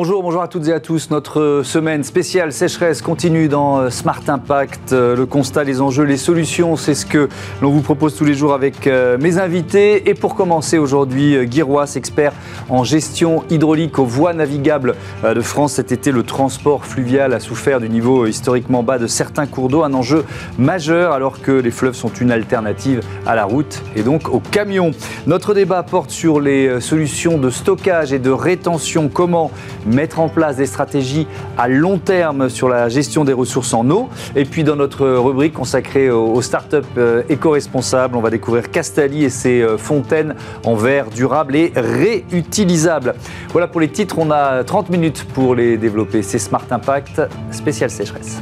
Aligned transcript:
Bonjour, 0.00 0.22
bonjour 0.22 0.42
à 0.42 0.46
toutes 0.46 0.68
et 0.68 0.72
à 0.72 0.78
tous. 0.78 1.10
Notre 1.10 1.62
semaine 1.64 2.04
spéciale 2.04 2.52
sécheresse 2.52 3.02
continue 3.02 3.48
dans 3.48 3.80
euh, 3.80 3.90
Smart 3.90 4.22
Impact. 4.28 4.92
Euh, 4.92 5.16
le 5.16 5.26
constat, 5.26 5.64
les 5.64 5.80
enjeux, 5.80 6.04
les 6.04 6.16
solutions, 6.16 6.76
c'est 6.76 6.94
ce 6.94 7.04
que 7.04 7.28
l'on 7.60 7.72
vous 7.72 7.80
propose 7.80 8.14
tous 8.14 8.24
les 8.24 8.34
jours 8.34 8.54
avec 8.54 8.86
euh, 8.86 9.18
mes 9.18 9.38
invités. 9.38 10.08
Et 10.08 10.14
pour 10.14 10.36
commencer 10.36 10.78
aujourd'hui, 10.78 11.44
Guy 11.46 11.64
expert 11.96 12.32
en 12.68 12.84
gestion 12.84 13.42
hydraulique 13.50 13.98
aux 13.98 14.04
voies 14.04 14.34
navigables 14.34 14.94
de 15.24 15.40
France. 15.40 15.72
Cet 15.72 15.90
été, 15.90 16.12
le 16.12 16.22
transport 16.22 16.84
fluvial 16.84 17.34
a 17.34 17.40
souffert 17.40 17.80
du 17.80 17.88
niveau 17.88 18.24
historiquement 18.26 18.84
bas 18.84 18.98
de 18.98 19.08
certains 19.08 19.48
cours 19.48 19.68
d'eau, 19.68 19.82
un 19.82 19.94
enjeu 19.94 20.24
majeur 20.58 21.10
alors 21.10 21.40
que 21.40 21.50
les 21.50 21.72
fleuves 21.72 21.94
sont 21.94 22.12
une 22.12 22.30
alternative 22.30 23.00
à 23.26 23.34
la 23.34 23.46
route 23.46 23.82
et 23.96 24.04
donc 24.04 24.28
aux 24.28 24.38
camions. 24.38 24.92
Notre 25.26 25.54
débat 25.54 25.82
porte 25.82 26.12
sur 26.12 26.40
les 26.40 26.80
solutions 26.80 27.36
de 27.36 27.50
stockage 27.50 28.12
et 28.12 28.20
de 28.20 28.30
rétention. 28.30 29.10
Comment 29.12 29.50
mettre 29.88 30.20
en 30.20 30.28
place 30.28 30.56
des 30.56 30.66
stratégies 30.66 31.26
à 31.56 31.68
long 31.68 31.98
terme 31.98 32.48
sur 32.48 32.68
la 32.68 32.88
gestion 32.88 33.24
des 33.24 33.32
ressources 33.32 33.74
en 33.74 33.88
eau. 33.90 34.08
Et 34.36 34.44
puis 34.44 34.64
dans 34.64 34.76
notre 34.76 35.06
rubrique 35.08 35.54
consacrée 35.54 36.10
aux 36.10 36.42
startups 36.42 36.76
euh, 36.96 37.22
éco-responsables, 37.28 38.16
on 38.16 38.20
va 38.20 38.30
découvrir 38.30 38.70
Castali 38.70 39.24
et 39.24 39.30
ses 39.30 39.62
euh, 39.62 39.76
fontaines 39.78 40.34
en 40.64 40.74
verre 40.74 41.10
durable 41.10 41.56
et 41.56 41.72
réutilisable. 41.74 43.14
Voilà 43.50 43.68
pour 43.68 43.80
les 43.80 43.88
titres, 43.88 44.18
on 44.18 44.30
a 44.30 44.64
30 44.64 44.90
minutes 44.90 45.24
pour 45.34 45.54
les 45.54 45.76
développer. 45.76 46.22
C'est 46.22 46.38
Smart 46.38 46.64
Impact, 46.70 47.22
spécial 47.50 47.90
sécheresse. 47.90 48.40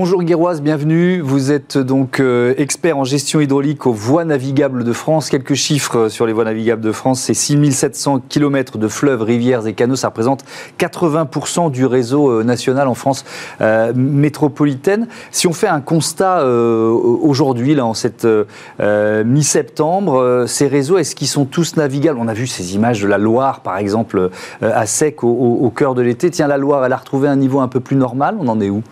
Bonjour 0.00 0.22
Guéroise, 0.22 0.62
bienvenue. 0.62 1.20
Vous 1.20 1.50
êtes 1.50 1.76
donc 1.76 2.20
euh, 2.20 2.54
expert 2.56 2.96
en 2.98 3.02
gestion 3.02 3.40
hydraulique 3.40 3.84
aux 3.84 3.92
voies 3.92 4.24
navigables 4.24 4.84
de 4.84 4.92
France. 4.92 5.28
Quelques 5.28 5.54
chiffres 5.54 5.98
euh, 5.98 6.08
sur 6.08 6.24
les 6.24 6.32
voies 6.32 6.44
navigables 6.44 6.82
de 6.82 6.92
France. 6.92 7.20
C'est 7.22 7.34
6700 7.34 8.22
km 8.28 8.78
de 8.78 8.86
fleuves, 8.86 9.22
rivières 9.22 9.66
et 9.66 9.72
canaux. 9.72 9.96
Ça 9.96 10.10
représente 10.10 10.44
80% 10.78 11.72
du 11.72 11.84
réseau 11.84 12.30
euh, 12.30 12.44
national 12.44 12.86
en 12.86 12.94
France 12.94 13.24
métropolitaine. 13.96 15.08
Si 15.32 15.48
on 15.48 15.52
fait 15.52 15.66
un 15.66 15.80
constat 15.80 16.46
aujourd'hui, 16.46 17.74
là, 17.74 17.84
en 17.84 17.94
cette 17.94 18.26
mi-septembre, 18.78 20.44
ces 20.46 20.68
réseaux, 20.68 20.98
est-ce 20.98 21.16
qu'ils 21.16 21.26
sont 21.26 21.44
tous 21.44 21.76
navigables? 21.76 22.20
On 22.20 22.28
a 22.28 22.34
vu 22.34 22.46
ces 22.46 22.76
images 22.76 23.02
de 23.02 23.08
la 23.08 23.18
Loire, 23.18 23.62
par 23.62 23.78
exemple, 23.78 24.30
à 24.62 24.86
sec 24.86 25.24
au, 25.24 25.28
au 25.28 25.70
cœur 25.70 25.96
de 25.96 26.02
l'été. 26.02 26.30
Tiens, 26.30 26.46
la 26.46 26.58
Loire, 26.58 26.84
elle 26.84 26.92
a 26.92 26.96
retrouvé 26.96 27.26
un 27.26 27.36
niveau 27.36 27.58
un 27.58 27.68
peu 27.68 27.80
plus 27.80 27.96
normal. 27.96 28.36
On 28.38 28.46
en 28.46 28.60
est 28.60 28.70
où? 28.70 28.84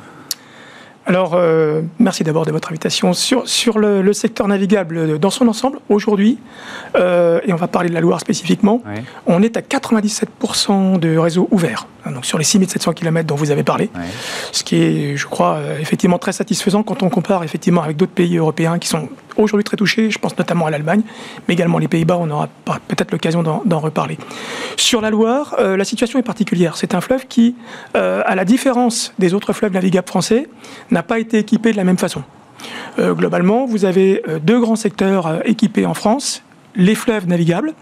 Alors, 1.06 1.34
euh, 1.34 1.82
merci 2.00 2.24
d'abord 2.24 2.46
de 2.46 2.50
votre 2.50 2.70
invitation. 2.70 3.12
Sur, 3.12 3.48
sur 3.48 3.78
le, 3.78 4.12
secteur 4.12 4.48
navigable 4.48 5.20
dans 5.20 5.30
son 5.30 5.46
ensemble, 5.46 5.78
aujourd'hui, 5.88 6.38
euh, 6.96 7.40
et 7.44 7.52
on 7.52 7.56
va 7.56 7.68
parler 7.68 7.88
de 7.88 7.94
la 7.94 8.00
Loire 8.00 8.20
spécifiquement, 8.20 8.82
on 9.26 9.40
est 9.42 9.56
à 9.56 9.60
97% 9.60 10.98
de 10.98 11.16
réseau 11.16 11.46
ouvert. 11.52 11.86
Hein, 12.04 12.10
donc 12.10 12.26
sur 12.26 12.38
les 12.38 12.44
6700 12.44 12.92
km 12.92 13.26
dont 13.26 13.36
vous 13.36 13.52
avez 13.52 13.62
parlé, 13.62 13.88
ce 14.50 14.64
qui 14.64 14.82
est, 14.82 15.16
je 15.16 15.26
crois, 15.26 15.56
euh, 15.56 15.78
effectivement 15.80 16.18
très 16.18 16.32
satisfaisant 16.32 16.82
quand 16.82 17.04
on 17.04 17.08
compare 17.08 17.44
effectivement 17.44 17.82
avec 17.82 17.96
d'autres 17.96 18.12
pays 18.12 18.36
européens 18.36 18.78
qui 18.78 18.88
sont 18.88 19.08
aujourd'hui 19.36 19.64
très 19.64 19.76
touchés, 19.76 20.10
je 20.10 20.18
pense 20.18 20.36
notamment 20.36 20.66
à 20.66 20.70
l'Allemagne, 20.70 21.02
mais 21.46 21.54
également 21.54 21.78
les 21.78 21.88
Pays-Bas, 21.88 22.18
on 22.20 22.30
aura 22.30 22.48
peut-être 22.88 23.12
l'occasion 23.12 23.42
d'en 23.42 23.78
reparler. 23.78 24.18
Sur 24.76 25.00
la 25.00 25.10
Loire, 25.10 25.56
euh, 25.58 25.76
la 25.76 25.84
situation 25.84 26.18
est 26.18 26.22
particulière. 26.22 26.76
C'est 26.76 26.94
un 26.94 27.00
fleuve 27.00 27.26
qui, 27.26 27.54
euh, 27.96 28.22
à 28.24 28.34
la 28.34 28.44
différence 28.44 29.12
des 29.18 29.34
autres 29.34 29.52
fleuves 29.52 29.72
navigables 29.72 30.08
français, 30.08 30.48
n'a 30.90 31.02
pas 31.02 31.18
été 31.18 31.38
équipé 31.38 31.72
de 31.72 31.76
la 31.76 31.84
même 31.84 31.98
façon. 31.98 32.22
globalement, 32.98 33.66
vous 33.66 33.84
avez 33.84 34.22
deux 34.42 34.58
grands 34.58 34.76
secteurs 34.76 35.46
équipés 35.46 35.84
en 35.84 35.92
France, 35.92 36.42
les 36.76 36.94
fleuves 36.94 37.26
navigables, 37.26 37.75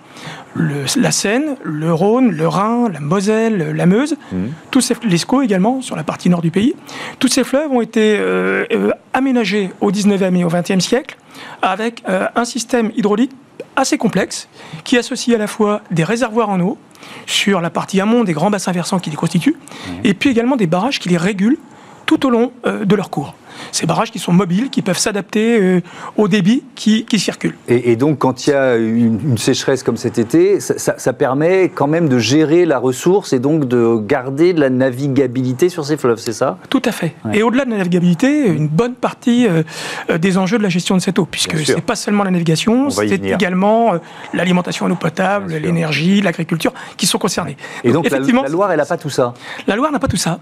la 0.56 1.10
Seine, 1.10 1.56
le 1.62 1.93
Rhône, 1.93 2.31
le 2.31 2.47
Rhin, 2.47 2.88
la 2.88 3.00
Moselle, 3.00 3.72
la 3.75 3.87
Meuse, 3.87 4.16
mmh. 4.32 4.37
tous 4.71 4.81
ces, 4.81 4.94
l'Escaut 5.03 5.43
également, 5.43 5.82
sur 5.82 5.97
la 5.97 6.05
partie 6.05 6.31
nord 6.31 6.43
du 6.43 6.50
pays. 6.50 6.75
Tous 7.19 7.28
ces 7.28 7.44
fleuves 7.44 7.71
ont 7.71 7.81
été 7.81 8.16
euh, 8.19 8.65
euh, 8.72 8.91
aménagés 9.12 9.71
au 9.81 9.91
19e 9.91 10.37
et 10.37 10.44
au 10.44 10.49
20e 10.49 10.81
siècle 10.81 11.16
avec 11.62 12.03
euh, 12.09 12.27
un 12.37 12.44
système 12.44 12.93
hydraulique 12.97 13.32
assez 13.77 13.99
complexe 13.99 14.49
qui 14.84 14.97
associe 14.97 15.34
à 15.34 15.38
la 15.38 15.49
fois 15.49 15.82
des 15.91 16.05
réservoirs 16.05 16.49
en 16.49 16.61
eau 16.61 16.78
sur 17.26 17.61
la 17.61 17.71
partie 17.71 18.00
amont 18.00 18.22
des 18.25 18.32
grands 18.32 18.50
bassins 18.50 18.72
versants 18.72 19.00
qui 19.00 19.11
les 19.11 19.16
constituent, 19.16 19.56
mmh. 19.56 19.91
et 20.05 20.15
puis 20.15 20.31
également 20.31 20.56
des 20.56 20.69
barrages 20.69 21.00
qui 21.00 21.09
les 21.09 21.16
régulent 21.16 21.59
tout 22.06 22.26
au 22.26 22.31
long 22.31 22.53
de 22.65 22.94
leur 22.94 23.11
cours 23.11 23.34
ces 23.72 23.87
barrages 23.87 24.10
qui 24.10 24.19
sont 24.19 24.32
mobiles, 24.32 24.70
qui 24.70 24.82
peuvent 24.82 24.98
s'adapter 24.98 25.60
euh, 25.60 25.81
au 26.16 26.28
débit 26.28 26.62
qui, 26.75 27.04
qui 27.04 27.19
circule. 27.19 27.54
Et, 27.69 27.97
donc, 27.97 28.19
quand 28.19 28.47
il 28.47 28.50
y 28.50 28.53
a 28.53 28.76
une, 28.76 29.38
sécheresse 29.38 29.82
comme 29.82 29.97
cet 29.97 30.19
été, 30.19 30.60
ça, 30.60 31.12
permet 31.12 31.69
quand 31.69 31.87
même 31.87 32.09
de 32.09 32.19
gérer 32.19 32.64
la 32.64 32.78
ressource 32.78 33.32
et 33.32 33.38
donc 33.38 33.66
de 33.66 33.97
garder 33.97 34.53
de 34.53 34.60
la 34.60 34.70
navigabilité 34.70 35.69
sur 35.69 35.84
ces 35.84 35.97
fleuves, 35.97 36.19
c'est 36.19 36.32
ça? 36.32 36.59
Tout 36.70 36.82
à 36.84 36.93
fait. 36.93 37.14
Et 37.32 37.43
au-delà 37.43 37.64
de 37.64 37.70
la 37.70 37.78
navigabilité, 37.78 38.47
une 38.48 38.69
bonne 38.69 38.94
partie 38.94 39.47
euh, 39.47 39.62
euh, 40.10 40.19
des 40.19 40.38
enjeux 40.38 40.59
de 40.59 40.62
la 40.62 40.69
gestion 40.69 40.97
de 40.97 41.00
cette 41.00 41.19
eau, 41.19 41.26
puisque 41.31 41.59
ce 41.59 41.72
n'est 41.72 41.81
pas 41.81 41.97
seulement 41.97 42.25
la 42.25 42.31
navigation, 42.31 42.91
c'est 42.91 43.25
également 43.25 43.94
l'alimentation 44.32 44.87
en 44.87 44.91
eau 44.91 44.97
potable, 44.97 45.54
l'énergie, 45.54 46.20
l'agriculture 46.20 46.72
qui 46.97 47.06
sont 47.06 47.19
concernés. 47.19 47.56
Et 47.82 47.93
donc, 47.93 48.09
la, 48.10 48.19
Loire, 48.48 48.70
elle 48.72 48.78
n'a 48.78 48.84
pas 48.84 48.97
tout 48.97 49.10
ça? 49.10 49.34
La 49.66 49.76
Loire 49.76 49.93
n'a 49.93 49.98
pas 49.98 50.09
tout 50.09 50.16
ça. 50.16 50.38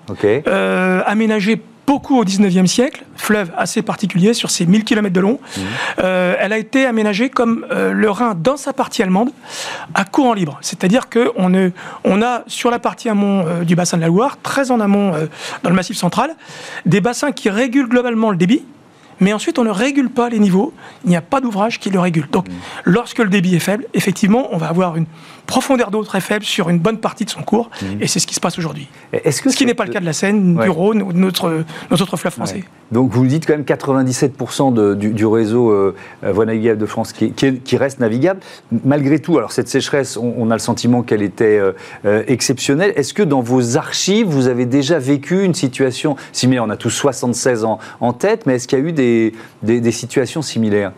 aménagé 1.07 1.61
beaucoup 1.87 2.19
au 2.19 2.25
19e 2.25 2.67
siècle, 2.67 3.05
fleuve 3.17 3.51
assez 3.57 3.83
particulier 3.83 4.35
sur 4.35 4.51
ses 4.51 4.67
1000 4.67 4.85
km 4.85 5.13
de 5.13 5.21
long. 5.21 5.41
Mmh. 5.43 5.61
Euh, 5.99 6.35
elle 6.39 6.53
a 6.53 6.59
été 6.59 6.87
aménagée 6.87 7.29
comme 7.29 7.67
euh, 7.71 7.93
le 7.93 8.11
Rhin 8.11 8.35
dans 8.35 8.57
sa 8.57 8.73
partie 8.73 9.03
allemande 9.03 9.31
à 9.95 10.05
courant 10.05 10.35
libre. 10.35 10.59
C'est-à-dire 10.61 11.09
qu'on 11.09 11.73
on 12.05 12.23
a 12.23 12.43
sur 12.47 12.71
la 12.71 12.79
partie 12.79 13.09
amont 13.09 13.45
euh, 13.47 13.65
du 13.65 13.77
bassin 13.77 13.97
de 13.97 14.03
la 14.03 14.09
Loire, 14.09 14.39
très 14.43 14.71
en 14.71 14.81
amont 14.81 15.13
dans 15.63 15.71
le 15.71 15.77
massif 15.77 15.97
central, 15.97 16.35
des 16.87 17.01
bassins 17.01 17.33
qui 17.33 17.51
régulent 17.51 17.89
globalement 17.89 18.31
le 18.31 18.37
débit, 18.37 18.65
mais 19.21 19.33
ensuite 19.33 19.59
on 19.59 19.65
ne 19.65 19.71
régule 19.71 20.11
pas 20.11 20.29
les 20.29 20.39
niveaux, 20.39 20.73
il 21.05 21.11
n'y 21.11 21.17
a 21.17 21.21
pas 21.21 21.41
d'ouvrage 21.41 21.79
qui 21.79 21.91
le 21.91 22.01
régule. 22.01 22.29
Donc 22.31 22.49
mmh. 22.49 22.53
lorsque 22.85 23.19
le 23.19 23.29
débit 23.29 23.55
est 23.55 23.61
faible, 23.61 23.87
effectivement, 23.95 24.49
on 24.53 24.57
va 24.57 24.69
avoir 24.69 24.97
une 24.97 25.07
profondeur 25.47 25.91
d'eau 25.91 26.03
très 26.05 26.21
faible 26.21 26.45
sur 26.45 26.69
une 26.69 26.79
bonne 26.79 26.99
partie 26.99 27.25
de 27.25 27.31
son 27.31 27.43
cours, 27.43 27.71
mmh. 27.81 27.87
et 28.01 28.07
c'est 28.07 28.21
ce 28.21 28.27
qui 28.27 28.35
se 28.35 28.41
passe 28.41 28.59
aujourd'hui. 28.59 28.89
Ce 29.13 29.57
qui 29.57 29.67
n'est 29.67 29.75
pas 29.75 29.85
le 29.85 29.93
cas 29.93 30.01
de 30.01 30.07
la 30.07 30.13
Seine, 30.13 30.57
du 30.57 30.69
Rhône 30.69 31.03
ou 31.03 31.13
de 31.13 31.19
notre, 31.19 31.65
nos 31.91 31.97
autres 31.97 32.17
fleuves 32.17 32.33
français. 32.33 32.65
Donc 32.91 33.11
vous 33.11 33.27
dites 33.27 33.47
quand 33.47 33.55
même 33.55 33.63
97% 33.63 34.75
de, 34.75 34.95
du, 34.95 35.27
réseau 35.27 35.71
euh, 35.71 35.95
euh, 36.25 36.33
voie 36.33 36.45
navigable 36.45 36.79
de 36.79 36.87
France 36.87 37.13
qui, 37.13 37.33
qui, 37.33 37.77
reste 37.77 38.01
navigable. 38.01 38.41
Malgré 38.85 39.19
tout, 39.19 39.39
alors 39.39 39.51
cette 39.51 39.69
sécheresse, 39.69 40.19
on, 40.19 40.51
a 40.51 40.55
le 40.55 40.59
sentiment 40.59 41.03
qu'elle 41.03 41.23
était 41.23 41.59
euh, 41.59 42.23
exceptionnelle. 42.27 42.93
Est-ce 42.97 43.15
que 43.15 43.23
dans 43.23 43.41
vos 43.41 43.79
archives, 43.79 44.27
vous 44.27 44.47
avez 44.47 44.67
déjà 44.67 44.99
vécu 44.99 45.43
une 45.43 45.55
situation 45.55 46.17
similaire? 46.33 46.65
On 46.65 46.71
a 46.71 46.77
tous 46.77 46.91
76 46.91 47.65
ans 47.65 47.79
en 48.01 48.13
tête, 48.13 48.45
mais 48.45 48.57
est-ce 48.57 48.69
qu'il 48.69 48.79
y 48.79 48.83
a 48.83 48.85
eu 48.85 48.93
des, 48.93 49.33
des, 49.63 49.81
des 49.81 49.93
situations 49.93 50.43
similaires? 50.43 50.93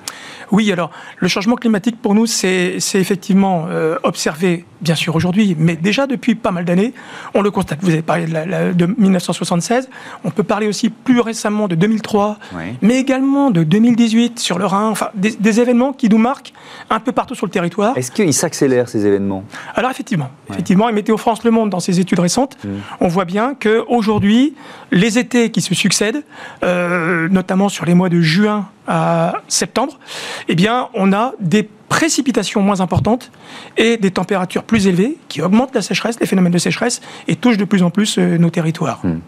Oui, 0.50 0.70
alors 0.72 0.90
le 1.18 1.28
changement 1.28 1.56
climatique 1.56 2.00
pour 2.00 2.14
nous, 2.14 2.26
c'est 2.26 2.76
effectivement 2.94 3.66
euh, 3.68 3.98
observé, 4.02 4.33
bien 4.80 4.94
sûr, 4.94 5.16
aujourd'hui, 5.16 5.56
mais 5.58 5.76
déjà 5.76 6.06
depuis 6.06 6.34
pas 6.34 6.50
mal 6.50 6.64
d'années, 6.64 6.92
on 7.34 7.42
le 7.42 7.50
constate. 7.50 7.78
Vous 7.82 7.90
avez 7.90 8.02
parlé 8.02 8.26
de, 8.26 8.86
1976, 8.86 9.88
on 10.24 10.30
peut 10.30 10.42
parler 10.42 10.68
aussi 10.68 10.90
plus 10.90 11.20
récemment 11.20 11.68
de 11.68 11.74
2003, 11.74 12.38
mais 12.82 12.98
également 12.98 13.50
de 13.50 13.64
2018 13.64 14.38
sur 14.38 14.58
le 14.58 14.66
Rhin, 14.66 14.88
enfin 14.88 15.08
des, 15.14 15.60
événements 15.60 15.92
qui 15.92 16.08
nous 16.08 16.18
marquent 16.18 16.52
un 16.90 17.00
peu 17.00 17.12
partout 17.12 17.34
sur 17.34 17.46
le 17.46 17.50
territoire. 17.50 17.96
Est-ce 17.96 18.10
qu'ils 18.10 18.34
s'accélèrent 18.34 18.88
ces 18.88 19.06
événements? 19.06 19.44
Alors 19.74 19.90
effectivement, 19.90 20.30
effectivement, 20.50 20.88
et 20.88 20.92
Météo 20.92 21.16
France 21.16 21.44
Le 21.44 21.50
Monde, 21.50 21.70
dans 21.70 21.80
ses 21.80 22.00
études 22.00 22.18
récentes, 22.18 22.56
mmh. 22.64 22.68
on 23.00 23.08
voit 23.08 23.24
bien 23.24 23.54
qu'aujourd'hui, 23.54 24.54
les 24.90 25.18
étés 25.18 25.50
qui 25.50 25.60
se 25.60 25.74
succèdent, 25.74 26.24
euh, 26.62 27.28
notamment 27.28 27.68
sur 27.68 27.84
les 27.84 27.94
mois 27.94 28.08
de 28.08 28.20
juin 28.20 28.68
à 28.86 29.34
septembre, 29.48 29.98
eh 30.48 30.54
bien, 30.54 30.88
on 30.94 31.12
a 31.12 31.32
des 31.40 31.68
précipitations 31.94 32.60
moins 32.60 32.80
importantes 32.80 33.30
et 33.76 33.96
des 33.98 34.10
températures 34.10 34.64
plus 34.64 34.88
élevées 34.88 35.16
qui 35.28 35.42
augmentent 35.42 35.76
la 35.76 35.80
sécheresse, 35.80 36.18
les 36.18 36.26
phénomènes 36.26 36.50
de 36.50 36.58
sécheresse 36.58 37.00
et 37.28 37.36
touchent 37.36 37.56
de 37.56 37.64
plus 37.64 37.84
en 37.84 37.90
plus 37.90 38.18
euh, 38.18 38.36
nos 38.36 38.50
territoires. 38.50 38.98
Hmm. 39.04 39.20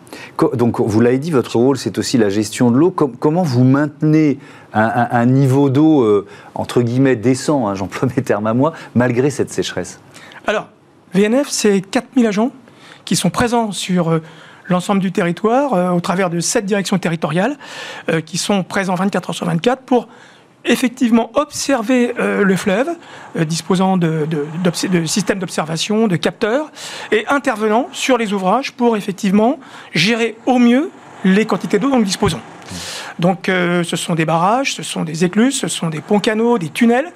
Donc, 0.56 0.80
vous 0.80 1.00
l'avez 1.00 1.18
dit, 1.18 1.30
votre 1.30 1.54
rôle, 1.54 1.78
c'est 1.78 1.96
aussi 1.96 2.18
la 2.18 2.28
gestion 2.28 2.72
de 2.72 2.76
l'eau. 2.76 2.90
comment 2.90 3.44
vous 3.44 3.62
maintenez 3.62 4.38
un, 4.72 5.26
niveau 5.26 5.70
d'eau, 5.70 6.02
euh, 6.02 6.26
entre 6.56 6.82
guillemets, 6.82 7.14
décent, 7.14 7.68
hein, 7.68 7.74
j'emploie 7.76 8.08
mes 8.16 8.22
termes 8.24 8.48
à 8.48 8.52
moi, 8.52 8.72
malgré 8.96 9.30
cette 9.30 9.52
sécheresse? 9.52 10.00
Alors, 10.48 10.66
VNF, 11.14 11.46
c'est 11.48 11.80
4000 11.80 12.26
agents 12.26 12.50
qui 13.04 13.14
sont 13.14 13.30
présents 13.30 13.70
sur 13.70 14.10
euh, 14.10 14.22
l'ensemble 14.68 15.00
du 15.00 15.12
territoire 15.12 15.74
euh, 15.74 15.90
au 15.90 16.00
travers 16.00 16.30
de 16.30 16.40
sept 16.40 16.66
directions 16.66 16.98
territoriales 16.98 17.56
euh, 18.10 18.20
qui 18.20 18.38
sont 18.38 18.62
présents 18.62 18.94
24 18.94 19.30
heures 19.30 19.36
sur 19.36 19.46
24 19.46 19.82
pour 19.82 20.08
effectivement 20.66 21.30
observer 21.34 22.14
euh, 22.18 22.42
le 22.42 22.56
fleuve, 22.56 22.88
disposant 23.46 23.96
de, 23.96 24.26
systèmes 25.06 25.38
d'observation, 25.38 26.08
de 26.08 26.16
capteurs, 26.16 26.70
et 27.12 27.26
intervenant 27.28 27.88
sur 27.92 28.18
les 28.18 28.32
ouvrages 28.32 28.72
pour 28.72 28.96
effectivement 28.96 29.58
gérer 29.94 30.36
au 30.46 30.58
mieux 30.58 30.90
les 31.24 31.46
quantités 31.46 31.78
d'eau 31.78 31.90
dont 31.90 31.98
nous 31.98 32.04
disposons. 32.04 32.40
Donc 33.18 33.48
euh, 33.48 33.82
ce 33.82 33.96
sont 33.96 34.14
des 34.14 34.24
barrages, 34.24 34.74
ce 34.74 34.82
sont 34.82 35.04
des 35.04 35.24
écluses, 35.24 35.58
ce 35.58 35.68
sont 35.68 35.88
des 35.88 36.00
ponts 36.00 36.20
canaux, 36.20 36.58
des 36.58 36.68
tunnels 36.68 37.12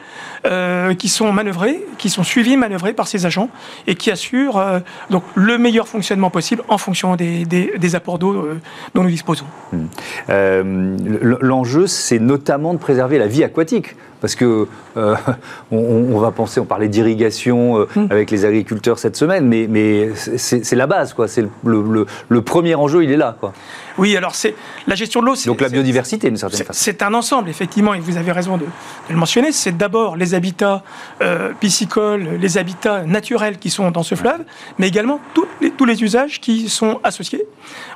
euh, 0.47 0.94
qui 0.94 1.08
sont 1.08 1.32
manœuvrés, 1.32 1.85
qui 1.99 2.11
sont 2.11 2.23
suivis, 2.23 2.56
manœuvrés 2.56 2.93
par 2.93 3.08
ces 3.08 3.26
agents 3.26 3.50
et 3.87 3.94
qui 3.94 4.11
assurent 4.11 4.58
euh, 4.58 4.81
donc 5.11 5.25
le 5.35 5.58
meilleur 5.58 5.88
fonctionnement 5.88 6.31
possible 6.31 6.62
en 6.69 6.79
fonction 6.79 7.17
des, 7.17 7.94
apports 7.94 8.19
d'eau 8.19 8.49
dont 8.94 9.02
nous 9.02 9.11
disposons. 9.11 9.47
Hmm. 9.73 10.97
L'enjeu, 11.41 11.87
c'est 11.87 12.19
notamment 12.19 12.73
de 12.73 12.79
préserver 12.79 13.19
la 13.19 13.26
vie 13.26 13.43
aquatique 13.43 13.97
parce 14.21 14.35
que 14.35 14.67
euh, 14.97 15.17
on, 15.71 16.19
va 16.19 16.31
penser, 16.31 16.61
on 16.61 16.65
parlait 16.65 16.89
d'irrigation 16.89 17.81
euh, 17.81 17.89
mm. 17.95 18.07
avec 18.11 18.31
les 18.31 18.45
agriculteurs 18.45 18.99
cette 18.99 19.17
semaine, 19.17 19.47
mais, 19.47 19.67
mais 19.69 20.11
c'est 20.15 20.77
la 20.77 20.87
base, 20.87 21.15
quoi. 21.15 21.29
C'est 21.29 21.47
le, 21.65 22.07
le, 22.29 22.43
premier 22.43 22.75
enjeu, 22.75 23.05
il 23.05 23.11
est 23.11 23.17
là, 23.17 23.37
quoi. 23.39 23.53
Oui, 23.99 24.17
alors 24.17 24.35
c'est 24.35 24.55
la 24.87 24.95
gestion 24.95 25.21
de 25.21 25.27
l'eau. 25.27 25.35
Donc 25.47 25.61
la 25.61 25.69
biodiversité, 25.69 26.29
d'une 26.29 26.37
certaine 26.37 26.65
façon. 26.65 26.81
C'est 26.83 27.03
un 27.03 27.13
ensemble, 27.13 27.51
effectivement, 27.51 27.93
et 27.93 28.01
vous 28.01 28.17
avez 28.17 28.33
raison 28.33 28.57
de, 28.57 28.65
le 29.09 29.17
mentionner. 29.17 29.53
C'est 29.53 29.77
d'abord 29.77 30.17
les 30.17 30.35
habitats 30.35 30.83
euh, 31.21 31.53
piscicoles, 31.61 32.39
les 32.41 32.57
habitats 32.57 33.03
naturels 33.05 33.59
qui 33.59 33.69
sont 33.69 33.91
dans 33.91 34.03
ce 34.03 34.15
fleuve, 34.15 34.41
mais 34.79 34.89
également 34.89 35.21
les, 35.61 35.71
tous 35.71 35.85
les 35.85 36.03
usages 36.03 36.41
qui 36.41 36.69
sont 36.69 37.01
associés. 37.05 37.45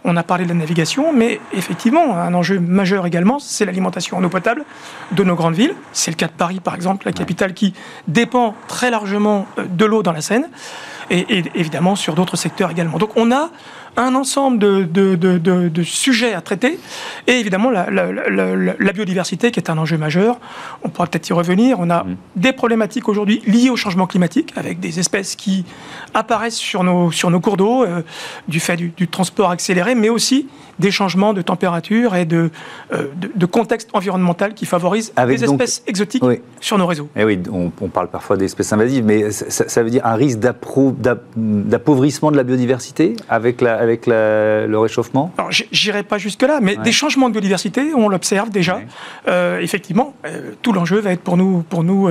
On 0.05 0.17
a 0.17 0.23
parlé 0.23 0.45
de 0.45 0.51
la 0.51 0.57
navigation, 0.57 1.13
mais 1.13 1.41
effectivement, 1.53 2.17
un 2.17 2.35
enjeu 2.35 2.59
majeur 2.59 3.07
également, 3.07 3.39
c'est 3.39 3.65
l'alimentation 3.65 4.19
en 4.19 4.25
eau 4.25 4.29
potable 4.29 4.65
de 5.13 5.25
nos 5.25 5.35
grandes 5.35 5.55
villes. 5.55 5.75
C'est 5.93 6.14
le 6.15 6.19
cas 6.19 6.27
de 6.27 6.33
Paris, 6.33 6.61
par 6.61 6.75
exemple, 6.75 7.07
la 7.07 7.13
capitale 7.13 7.55
qui 7.55 7.75
dépend 8.09 8.55
très 8.69 8.91
largement 8.91 9.47
euh, 9.59 9.65
de 9.67 9.85
l'eau 9.85 10.03
dans 10.03 10.13
la 10.13 10.21
Seine, 10.21 10.49
et, 11.11 11.39
et 11.39 11.45
évidemment 11.55 11.97
sur 11.97 12.15
d'autres 12.15 12.37
secteurs 12.37 12.71
également. 12.71 12.99
Donc 12.99 13.11
on 13.17 13.31
a 13.31 13.51
un 13.97 14.15
ensemble 14.15 14.59
de, 14.59 15.83
sujets 15.83 16.35
à 16.35 16.41
traiter, 16.41 16.79
et 17.27 17.33
évidemment 17.33 17.71
la, 17.71 18.93
biodiversité 18.93 19.51
qui 19.51 19.61
est 19.61 19.71
un 19.71 19.79
enjeu 19.79 19.99
majeur. 19.99 20.39
On 20.83 20.89
pourra 20.89 21.07
peut-être 21.07 21.29
y 21.29 21.33
revenir. 21.33 21.79
On 21.81 21.91
a 21.91 22.05
mm. 22.05 22.17
des 22.37 22.53
problématiques 22.53 23.09
aujourd'hui 23.09 23.43
liées 23.47 23.71
au 23.71 23.77
changement 23.77 24.07
climatique, 24.07 24.53
avec 24.57 24.81
des 24.81 24.99
espèces 24.99 25.37
qui 25.37 25.65
apparaissent 26.15 26.57
sur 26.57 26.85
nos, 26.85 27.11
sur 27.11 27.31
nos 27.31 27.41
cours 27.41 27.57
d'eau 27.57 27.85
euh, 27.85 28.03
du 28.49 28.61
fait 28.61 28.77
du, 28.77 29.09
transport 29.09 29.51
accéléré, 29.51 29.95
mais 29.95 30.09
aussi 30.09 30.49
des 30.79 30.91
changements 30.91 31.33
de 31.35 31.43
température 31.43 32.17
et 32.17 32.25
de, 32.25 32.51
euh, 32.93 33.09
de, 33.17 33.47
contexte 33.47 33.91
environnemental 33.93 34.55
qui 34.55 34.67
favorisent 34.67 35.13
des 35.27 35.45
espèces 35.45 35.83
exotiques 35.87 36.25
sur 36.61 36.79
nos 36.79 36.87
réseaux. 36.87 37.09
Et 37.17 37.21
eh 37.21 37.25
oui, 37.25 37.41
on, 37.53 37.89
parle 37.89 38.09
parfois 38.09 38.37
d'espèces 38.37 38.73
invasives, 38.73 39.05
mais 39.05 39.31
ça, 39.31 39.83
veut 39.83 39.91
dire 39.91 40.05
un 40.05 40.15
risque 40.15 40.39
d'appauvrissement 40.39 42.33
de 42.33 42.37
la 42.37 42.43
biodiversité 42.43 43.17
avec, 43.29 43.61
la, 43.61 43.84
avec 43.85 44.07
le 44.07 44.77
réchauffement? 44.77 45.33
Alors, 45.39 45.51
j'irai 45.51 46.03
pas 46.03 46.19
jusque-là, 46.19 46.59
mais 46.61 46.77
des 46.77 46.93
changements 46.93 47.29
de 47.29 47.35
biodiversité, 47.35 47.95
on 47.95 48.09
l'observe 48.09 48.51
déjà. 48.51 48.81
Euh, 49.29 49.61
effectivement, 49.61 50.15
euh, 50.27 50.51
tout 50.63 50.73
l'enjeu 50.73 50.99
va 50.99 51.13
être 51.13 51.21
pour 51.21 51.37
nous, 51.37 51.63
pour 51.69 51.85
nous 51.85 52.09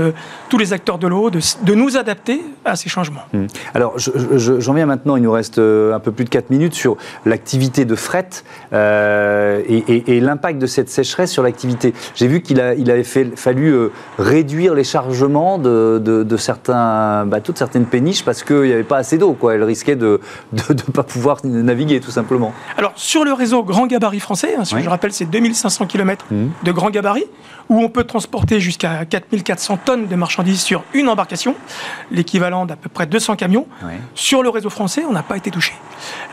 tous 0.50 0.58
les 0.58 0.72
acteurs 0.72 0.98
de 0.98 1.08
l'eau, 1.08 1.30
de, 1.30 1.40
de, 1.64 1.74
nous 1.76 1.98
adapter 1.98 2.42
à 2.64 2.76
ces 2.76 2.90
changements. 2.90 3.24
Hum. 3.34 3.48
Alors, 3.74 3.94
j'en 3.98 4.74
viens 4.74 4.86
maintenant, 4.86 5.18
il 5.18 5.24
nous 5.24 5.32
reste 5.32 5.60
un 5.60 6.00
peu 6.00 6.12
plus 6.12 6.26
de 6.26 6.30
4 6.30 6.50
minutes 6.50 6.74
sur 6.74 6.96
l'activité 7.26 7.86
de 7.86 7.96
fret. 7.96 8.30
Euh, 8.74 9.62
et, 9.68 10.20
l'impact 10.20 10.60
de 10.60 10.66
cette 10.66 10.90
sécheresse 10.90 11.32
sur 11.32 11.44
l'activité. 11.44 11.94
J'ai 12.16 12.28
vu 12.28 12.42
qu'il 12.42 12.64
il 12.78 12.92
avait 12.92 13.04
fallu 13.04 13.70
euh, 13.70 13.92
réduire 14.18 14.74
les 14.74 14.84
chargements 14.84 15.58
de, 15.58 16.36
certains, 16.38 17.26
bah, 17.26 17.42
toutes 17.42 17.58
certaines 17.58 17.86
péniches 17.86 18.24
parce 18.24 18.44
qu'il 18.44 18.62
n'y 18.62 18.74
avait 18.74 18.84
pas 18.84 18.98
assez 18.98 19.18
d'eau. 19.18 19.34
Quoi. 19.34 19.56
Elle 19.56 19.64
risquait 19.64 19.96
de 19.96 20.20
ne 20.54 20.92
pas 20.92 21.04
pouvoir 21.04 21.40
naviguer, 21.64 22.00
tout 22.00 22.12
simplement. 22.12 22.54
Alors, 22.78 22.94
sur 22.96 23.24
le 23.24 23.34
réseau 23.34 23.64
grand 23.64 23.88
gabarit 23.88 24.20
français, 24.20 24.56
hein, 24.58 24.64
je 24.64 24.90
rappelle, 24.90 25.14
c'est 25.14 25.26
2500 25.26 25.88
km 25.88 26.26
mmh. 26.30 26.48
de 26.64 26.72
grand 26.72 26.90
gabarit, 26.90 27.26
où 27.70 27.82
on 27.82 27.90
peut 27.90 28.04
transporter 28.04 28.60
jusqu'à 28.60 29.06
4400 29.06 29.78
tonnes 29.86 30.08
de 30.08 30.16
marchandises 30.16 30.62
sur 30.62 30.84
une 30.94 31.10
embarcation, 31.10 31.56
l'équivalent 32.12 32.66
d'à 32.66 32.76
peu 32.76 32.90
près 32.90 33.06
200 33.06 33.36
camions. 33.36 33.68
Sur 34.16 34.44
le 34.44 34.50
réseau 34.50 34.70
français, 34.70 35.04
on 35.08 35.14
n'a 35.14 35.24
pas 35.24 35.38
été 35.38 35.52
touché. 35.52 35.74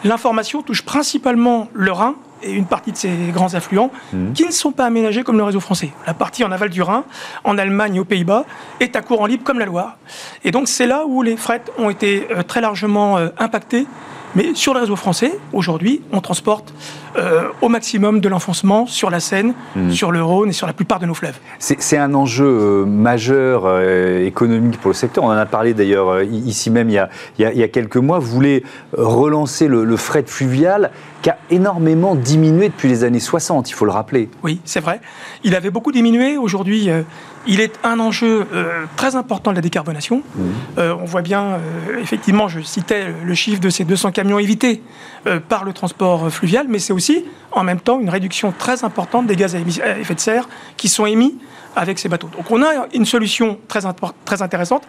L'information 0.05 0.63
touche 0.63 0.83
principalement 0.83 1.69
le 1.73 1.93
Rhin 1.93 2.15
et 2.43 2.53
une 2.53 2.65
partie 2.65 2.93
de 2.93 2.97
ces 2.97 3.11
grands 3.33 3.55
affluents 3.55 3.91
mmh. 4.13 4.33
qui 4.33 4.45
ne 4.45 4.51
sont 4.51 4.73
pas 4.73 4.87
aménagés 4.87 5.23
comme 5.23 5.37
le 5.37 5.45
réseau 5.45 5.61
français. 5.61 5.91
La 6.07 6.15
partie 6.15 6.43
en 6.45 6.51
aval 6.51 6.71
du 6.71 6.83
Rhin, 6.83 7.05
en 7.45 7.59
Allemagne 7.59 7.97
et 7.97 8.01
aux 8.01 8.05
Pays-Bas, 8.05 8.45
est 8.81 8.97
à 8.97 9.03
courant 9.03 9.27
libre 9.27 9.45
comme 9.45 9.59
la 9.59 9.67
Loire. 9.67 9.99
Et 10.45 10.51
donc 10.51 10.69
c'est 10.69 10.87
là 10.87 11.05
où 11.07 11.23
les 11.23 11.37
frettes 11.37 11.71
ont 11.79 11.91
été 11.91 12.27
euh, 12.31 12.43
très 12.43 12.61
largement 12.61 13.19
euh, 13.19 13.29
impactées 13.39 13.87
mais 14.35 14.55
sur 14.55 14.75
le 14.75 14.81
réseau 14.81 14.97
français, 14.97 15.39
aujourd'hui, 15.53 16.03
on 16.13 16.21
transporte 16.21 16.73
euh, 17.17 17.49
au 17.61 17.69
maximum 17.69 18.21
de 18.21 18.29
l'enfoncement 18.29 18.87
sur 18.87 19.11
la 19.11 19.19
Seine, 19.19 19.55
hmm. 19.75 19.91
sur 19.91 20.13
le 20.13 20.23
Rhône 20.23 20.51
et 20.51 20.53
sur 20.53 20.67
la 20.67 20.73
plupart 20.73 21.01
de 21.01 21.07
nos 21.07 21.15
fleuves. 21.15 21.39
C'est 21.59 21.97
un 21.97 22.15
enjeu 22.15 22.47
euh, 22.47 22.85
majeur 22.85 23.63
euh, 23.67 24.25
économique 24.25 24.81
pour 24.81 24.91
le 24.91 24.95
secteur. 24.95 25.25
On 25.25 25.29
en 25.29 25.33
a 25.33 25.47
parlé 25.47 25.75
d'ailleurs 25.75 26.23
ici 26.23 26.71
même 26.71 26.89
il 26.89 26.95
y, 26.95 26.99
a, 26.99 27.09
il, 27.39 27.59
y 27.59 27.63
a, 27.63 27.69
quelques 27.69 27.97
mois. 27.97 28.19
Vous 28.19 28.31
voulez 28.31 28.63
relancer 28.93 29.67
le, 29.67 29.85
le 29.85 29.97
fret 29.97 30.25
fluvial 30.27 30.91
qui 31.23 31.31
a 31.31 31.39
énormément 31.51 32.15
diminué 32.15 32.69
depuis 32.69 32.89
les 32.89 33.05
années 33.05 33.21
60, 33.21 33.69
il 33.69 33.75
faut 33.75 33.85
le 33.85 33.91
rappeler. 33.91 34.31
Oui, 34.43 34.61
c'est 34.65 34.81
vrai. 34.81 35.01
Il 35.45 35.55
avait 35.55 35.71
beaucoup 35.71 35.93
diminué. 35.93 36.39
Aujourd'hui, 36.39 36.89
il 37.47 37.61
est 37.61 37.79
un 37.85 38.01
enjeu 38.01 38.47
euh, 38.53 38.85
très 38.97 39.17
important 39.17 39.51
de 39.51 39.57
la 39.57 39.63
décarbonation. 39.63 40.19
Mmh. 40.19 40.43
Euh, 40.79 40.95
on 41.01 41.05
voit 41.05 41.23
bien, 41.23 41.43
euh, 41.43 42.01
effectivement, 42.01 42.49
je 42.49 42.61
citais 42.61 43.15
le 43.25 43.35
chiffre 43.35 43.61
de 43.61 43.71
ces 43.71 43.85
200 43.85 44.13
camions 44.13 44.39
évités 44.39 44.83
par 45.51 45.65
le 45.65 45.75
transport 45.75 46.31
fluvial, 46.31 46.67
mais 46.69 46.79
c'est 46.79 46.95
aussi, 46.95 47.27
en 47.53 47.63
même 47.63 47.81
temps, 47.81 48.01
une 48.01 48.09
réduction 48.09 48.55
très 48.59 48.85
importante 48.85 49.27
des 49.27 49.37
gaz 49.37 49.55
à 49.55 49.59
effet 49.59 50.15
de 50.15 50.21
serre 50.21 50.49
qui 50.79 50.89
sont 50.89 51.05
émis 51.05 51.37
avec 51.77 51.99
ces 51.99 52.09
bateaux. 52.09 52.31
Donc 52.35 52.51
on 52.51 52.63
a 52.63 52.87
une 52.95 53.05
solution 53.05 53.59
très, 53.69 53.81
très 54.25 54.41
intéressante. 54.41 54.85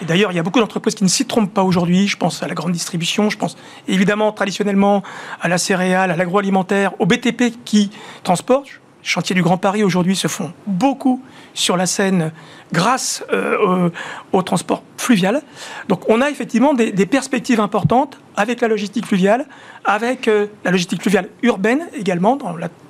Et 0.00 0.06
d'ailleurs, 0.06 0.32
il 0.32 0.36
y 0.36 0.38
a 0.38 0.42
beaucoup 0.42 0.60
d'entreprises 0.60 0.94
qui 0.94 1.04
ne 1.04 1.08
s'y 1.08 1.26
trompent 1.26 1.52
pas 1.52 1.62
aujourd'hui. 1.62 2.08
Je 2.08 2.16
pense 2.16 2.42
à 2.42 2.48
la 2.48 2.54
grande 2.54 2.72
distribution, 2.72 3.28
je 3.28 3.36
pense 3.36 3.56
évidemment 3.88 4.32
traditionnellement 4.32 5.02
à 5.42 5.48
la 5.48 5.58
céréale, 5.58 6.10
à 6.10 6.16
l'agroalimentaire, 6.16 6.98
au 6.98 7.04
BTP 7.04 7.62
qui 7.64 7.90
transportent 8.22 8.80
chantiers 9.04 9.34
du 9.34 9.42
Grand 9.42 9.58
Paris 9.58 9.84
aujourd'hui 9.84 10.16
se 10.16 10.26
font 10.26 10.52
beaucoup 10.66 11.22
sur 11.52 11.76
la 11.76 11.86
Seine 11.86 12.32
grâce 12.72 13.22
euh, 13.32 13.90
au, 14.32 14.42
transport 14.42 14.82
fluvial. 14.96 15.42
Donc 15.88 16.08
on 16.08 16.20
a 16.20 16.30
effectivement 16.30 16.74
des, 16.74 17.06
perspectives 17.06 17.60
importantes 17.60 18.18
avec 18.36 18.60
la 18.60 18.68
logistique 18.68 19.06
fluviale, 19.06 19.46
avec 19.84 20.26
euh, 20.26 20.46
la 20.64 20.72
logistique 20.72 21.02
fluviale 21.02 21.28
urbaine 21.42 21.86
également, 21.94 22.38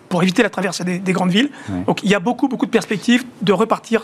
pour 0.09 0.23
éviter 0.23 0.43
la 0.43 0.51
traversée 0.51 0.85
des, 0.85 1.13
grandes 1.13 1.31
villes. 1.31 1.51
Donc 1.87 2.03
il 2.05 2.11
y 2.11 2.15
a 2.15 2.21
beaucoup, 2.21 2.49
beaucoup 2.49 2.67
de 2.67 2.71
perspectives 2.71 3.25
de 3.43 3.53
repartir 3.53 4.03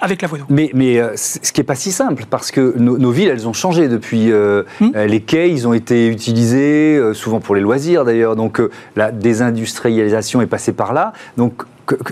avec 0.00 0.22
la 0.22 0.28
voie 0.28 0.38
d'eau. 0.38 0.44
Mais, 0.48 0.70
mais 0.74 0.98
euh, 0.98 1.12
ce 1.16 1.52
qui 1.52 1.60
n'est 1.60 1.64
pas 1.64 1.74
si 1.74 1.92
simple, 1.92 2.24
parce 2.28 2.50
que 2.50 2.74
nos, 2.76 3.10
villes, 3.10 3.28
elles 3.28 3.46
ont 3.46 3.52
changé 3.52 3.88
depuis. 3.88 4.32
Euh, 4.32 4.64
hmm. 4.80 4.90
euh, 4.96 5.06
les 5.06 5.20
quais, 5.20 5.50
ils 5.50 5.68
ont 5.68 5.72
été 5.72 6.08
utilisés, 6.08 7.00
souvent 7.14 7.40
pour 7.40 7.54
les 7.54 7.60
loisirs 7.60 8.04
d'ailleurs, 8.04 8.36
donc 8.36 8.60
la 8.96 9.12
désindustrialisation 9.12 10.42
est 10.42 10.46
passée 10.46 10.72
par 10.72 10.92
là. 10.92 11.12
Donc, 11.36 11.62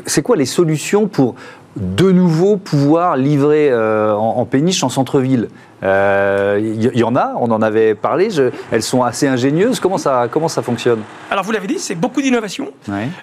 c'est 0.07 0.23
quoi 0.23 0.37
les 0.37 0.47
solutions 0.47 1.09
pour 1.09 1.35
de 1.77 2.11
nouveau 2.11 2.57
pouvoir 2.57 3.17
livrer 3.17 3.73
en, 3.73 4.45
péniche 4.45 4.83
en 4.83 4.89
centre-ville. 4.89 5.49
Il 5.83 5.87
euh, 5.87 6.91
y, 6.95 7.03
en 7.05 7.17
a, 7.17 7.33
on 7.39 7.51
en 7.51 7.63
avait 7.63 7.95
parlé, 7.95 8.29
elles 8.71 8.83
sont 8.83 9.03
assez 9.03 9.27
ingénieuses. 9.27 9.81
Comment 9.81 9.97
ça, 9.97 10.29
comment 10.31 10.49
ça 10.49 10.61
fonctionne? 10.61 11.01
Alors 11.31 11.43
vous 11.43 11.53
l'avez 11.53 11.67
dit, 11.67 11.79
c'est 11.79 11.95
beaucoup 11.95 12.21
d'innovation, 12.21 12.69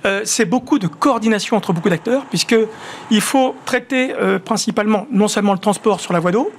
euh, 0.06 0.22
c'est 0.24 0.46
beaucoup 0.46 0.80
de 0.80 0.88
coordination 0.88 1.56
entre 1.56 1.72
beaucoup 1.72 1.90
d'acteurs, 1.90 2.26
puisqu'il 2.26 3.22
faut 3.22 3.54
traiter 3.66 4.16
euh, 4.16 4.40
principalement 4.40 5.06
non 5.12 5.28
seulement 5.28 5.54
le 5.54 5.60
transport 5.60 6.00
sur 6.00 6.14
la 6.14 6.20
voie 6.20 6.32
d'eau, 6.32 6.50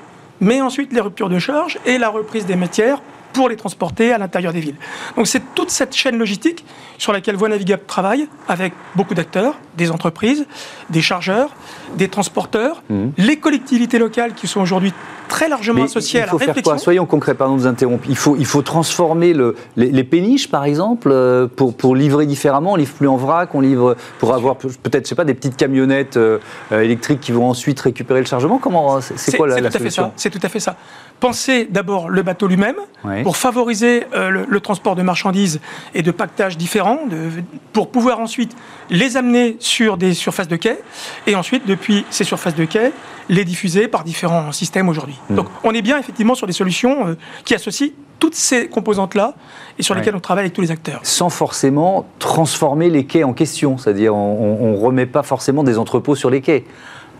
mais 0.41 0.61
ensuite 0.61 0.93
les 0.93 1.01
ruptures 1.01 1.29
de 1.29 1.41
charge 1.41 1.79
et 1.85 1.99
la 1.99 2.11
reprise 2.11 2.47
des 2.47 2.55
matières 2.55 3.01
pour 3.33 3.49
les 3.49 3.57
transporter 3.57 4.13
à 4.13 4.19
l'intérieur 4.19 4.53
des 4.53 4.61
villes. 4.61 4.77
Donc 5.17 5.27
c'est 5.27 5.43
toute 5.55 5.71
cette 5.71 5.95
chaîne 5.95 6.17
logistique 6.17 6.65
sur 6.99 7.13
laquelle 7.13 7.37
Voie 7.37 7.49
Navigable 7.49 7.83
travaille 7.87 8.29
avec 8.49 8.73
beaucoup 8.97 9.15
d'acteurs, 9.15 9.55
des 9.77 9.91
entreprises, 9.91 10.47
des 10.91 11.01
chargeurs, 11.01 11.51
des 11.97 12.09
transporteurs, 12.09 12.83
mmh. 12.91 13.09
les 13.19 13.37
collectivités 13.37 13.99
locales 13.99 14.35
qui 14.35 14.47
sont 14.47 14.61
aujourd'hui 14.61 14.93
très 15.29 15.49
largement 15.49 15.85
associées 15.85 16.23
à 16.23 16.27
la 16.27 16.33
réflexion. 16.33 16.55
Faire 16.55 16.63
quoi 16.63 16.79
Soyons 16.79 17.07
concrets, 17.07 17.35
pardon 17.35 17.55
de 17.55 17.61
vous 17.61 17.67
interrompre. 17.67 18.05
Il 18.09 18.17
faut, 18.17 18.37
il 18.37 18.47
faut 18.47 18.63
transformer 18.63 19.35
le, 19.35 19.55
les, 19.77 20.05
péniches, 20.05 20.51
par 20.51 20.65
exemple, 20.65 21.11
euh, 21.13 21.47
pour, 21.47 21.77
pour 21.77 21.95
livrer 21.95 22.27
différemment. 22.27 22.73
On 22.73 22.77
livre 22.77 22.95
plus 22.95 23.09
en 23.09 23.17
vrac, 23.17 23.55
on 23.55 23.61
livre 23.61 23.97
pour 24.19 24.35
avoir 24.35 24.57
peut-être, 24.57 25.05
je 25.05 25.09
sais 25.11 25.15
pas, 25.15 25.25
des 25.25 25.35
petites 25.35 25.57
camionnettes 25.57 26.17
euh, 26.17 26.39
euh, 26.73 26.81
électriques 26.81 27.21
qui 27.21 27.33
vont 27.33 27.49
ensuite 27.49 27.79
récupérer 27.81 28.21
le 28.21 28.27
chargement. 28.27 28.59
Comment 28.59 29.01
C'est 29.01 29.37
quoi 29.37 29.47
la, 29.47 29.61
la 29.61 29.71
solution? 29.71 30.13
C'est 30.17 30.31
tout 30.31 30.41
à 30.43 30.49
fait 30.49 30.61
ça. 30.61 30.77
Pensez 31.21 31.67
d'abord 31.71 32.09
le 32.09 32.23
bateau 32.23 32.47
lui-même 32.47 32.77
pour 33.23 33.37
favoriser 33.37 34.05
le, 34.13 34.45
le, 34.49 34.61
transport 34.61 34.97
de 34.97 35.03
marchandises 35.03 35.61
et 35.95 36.03
de 36.03 36.11
pactages 36.11 36.57
différents, 36.57 37.07
de, 37.07 37.43
pour 37.73 37.91
pouvoir 37.91 38.21
ensuite 38.21 38.57
les 38.91 39.17
amener 39.17 39.57
sur 39.61 39.97
des 39.97 40.15
surfaces 40.15 40.49
de 40.49 40.57
quai 40.57 40.79
et 41.27 41.35
ensuite, 41.35 41.67
depuis 41.67 42.05
ces 42.11 42.25
surfaces 42.25 42.55
de 42.55 42.65
quai, 42.65 42.93
les 43.29 43.45
diffuser 43.45 43.89
par 43.89 44.05
différents 44.05 44.53
systèmes 44.53 44.89
aujourd'hui. 44.89 45.19
Hmm. 45.31 45.37
Donc 45.37 45.47
on 45.65 45.73
est 45.73 45.83
bien 45.83 45.99
effectivement 45.99 46.35
sur 46.35 46.47
des 46.47 46.53
solutions 46.53 47.09
euh, 47.09 47.15
qui 47.45 47.55
associent 47.55 47.89
toutes 48.19 48.35
ces 48.35 48.69
composantes-là 48.69 49.35
et 49.79 49.83
sur 49.85 49.95
lesquelles 49.95 50.17
on 50.17 50.21
travaille 50.21 50.43
avec 50.43 50.53
tous 50.53 50.61
les 50.61 50.73
acteurs. 50.73 51.01
Sans 51.05 51.31
forcément 51.31 52.09
transformer 52.19 52.91
les 52.91 53.05
quais 53.05 53.23
en 53.23 53.33
question, 53.33 53.79
c'est-à-dire 53.79 54.13
on 54.13 54.73
ne 54.73 54.77
remet 54.77 55.07
pas 55.07 55.23
forcément 55.23 55.63
des 55.63 55.79
entrepôts 55.79 56.17
sur 56.17 56.29
les 56.29 56.41
quais. 56.41 56.65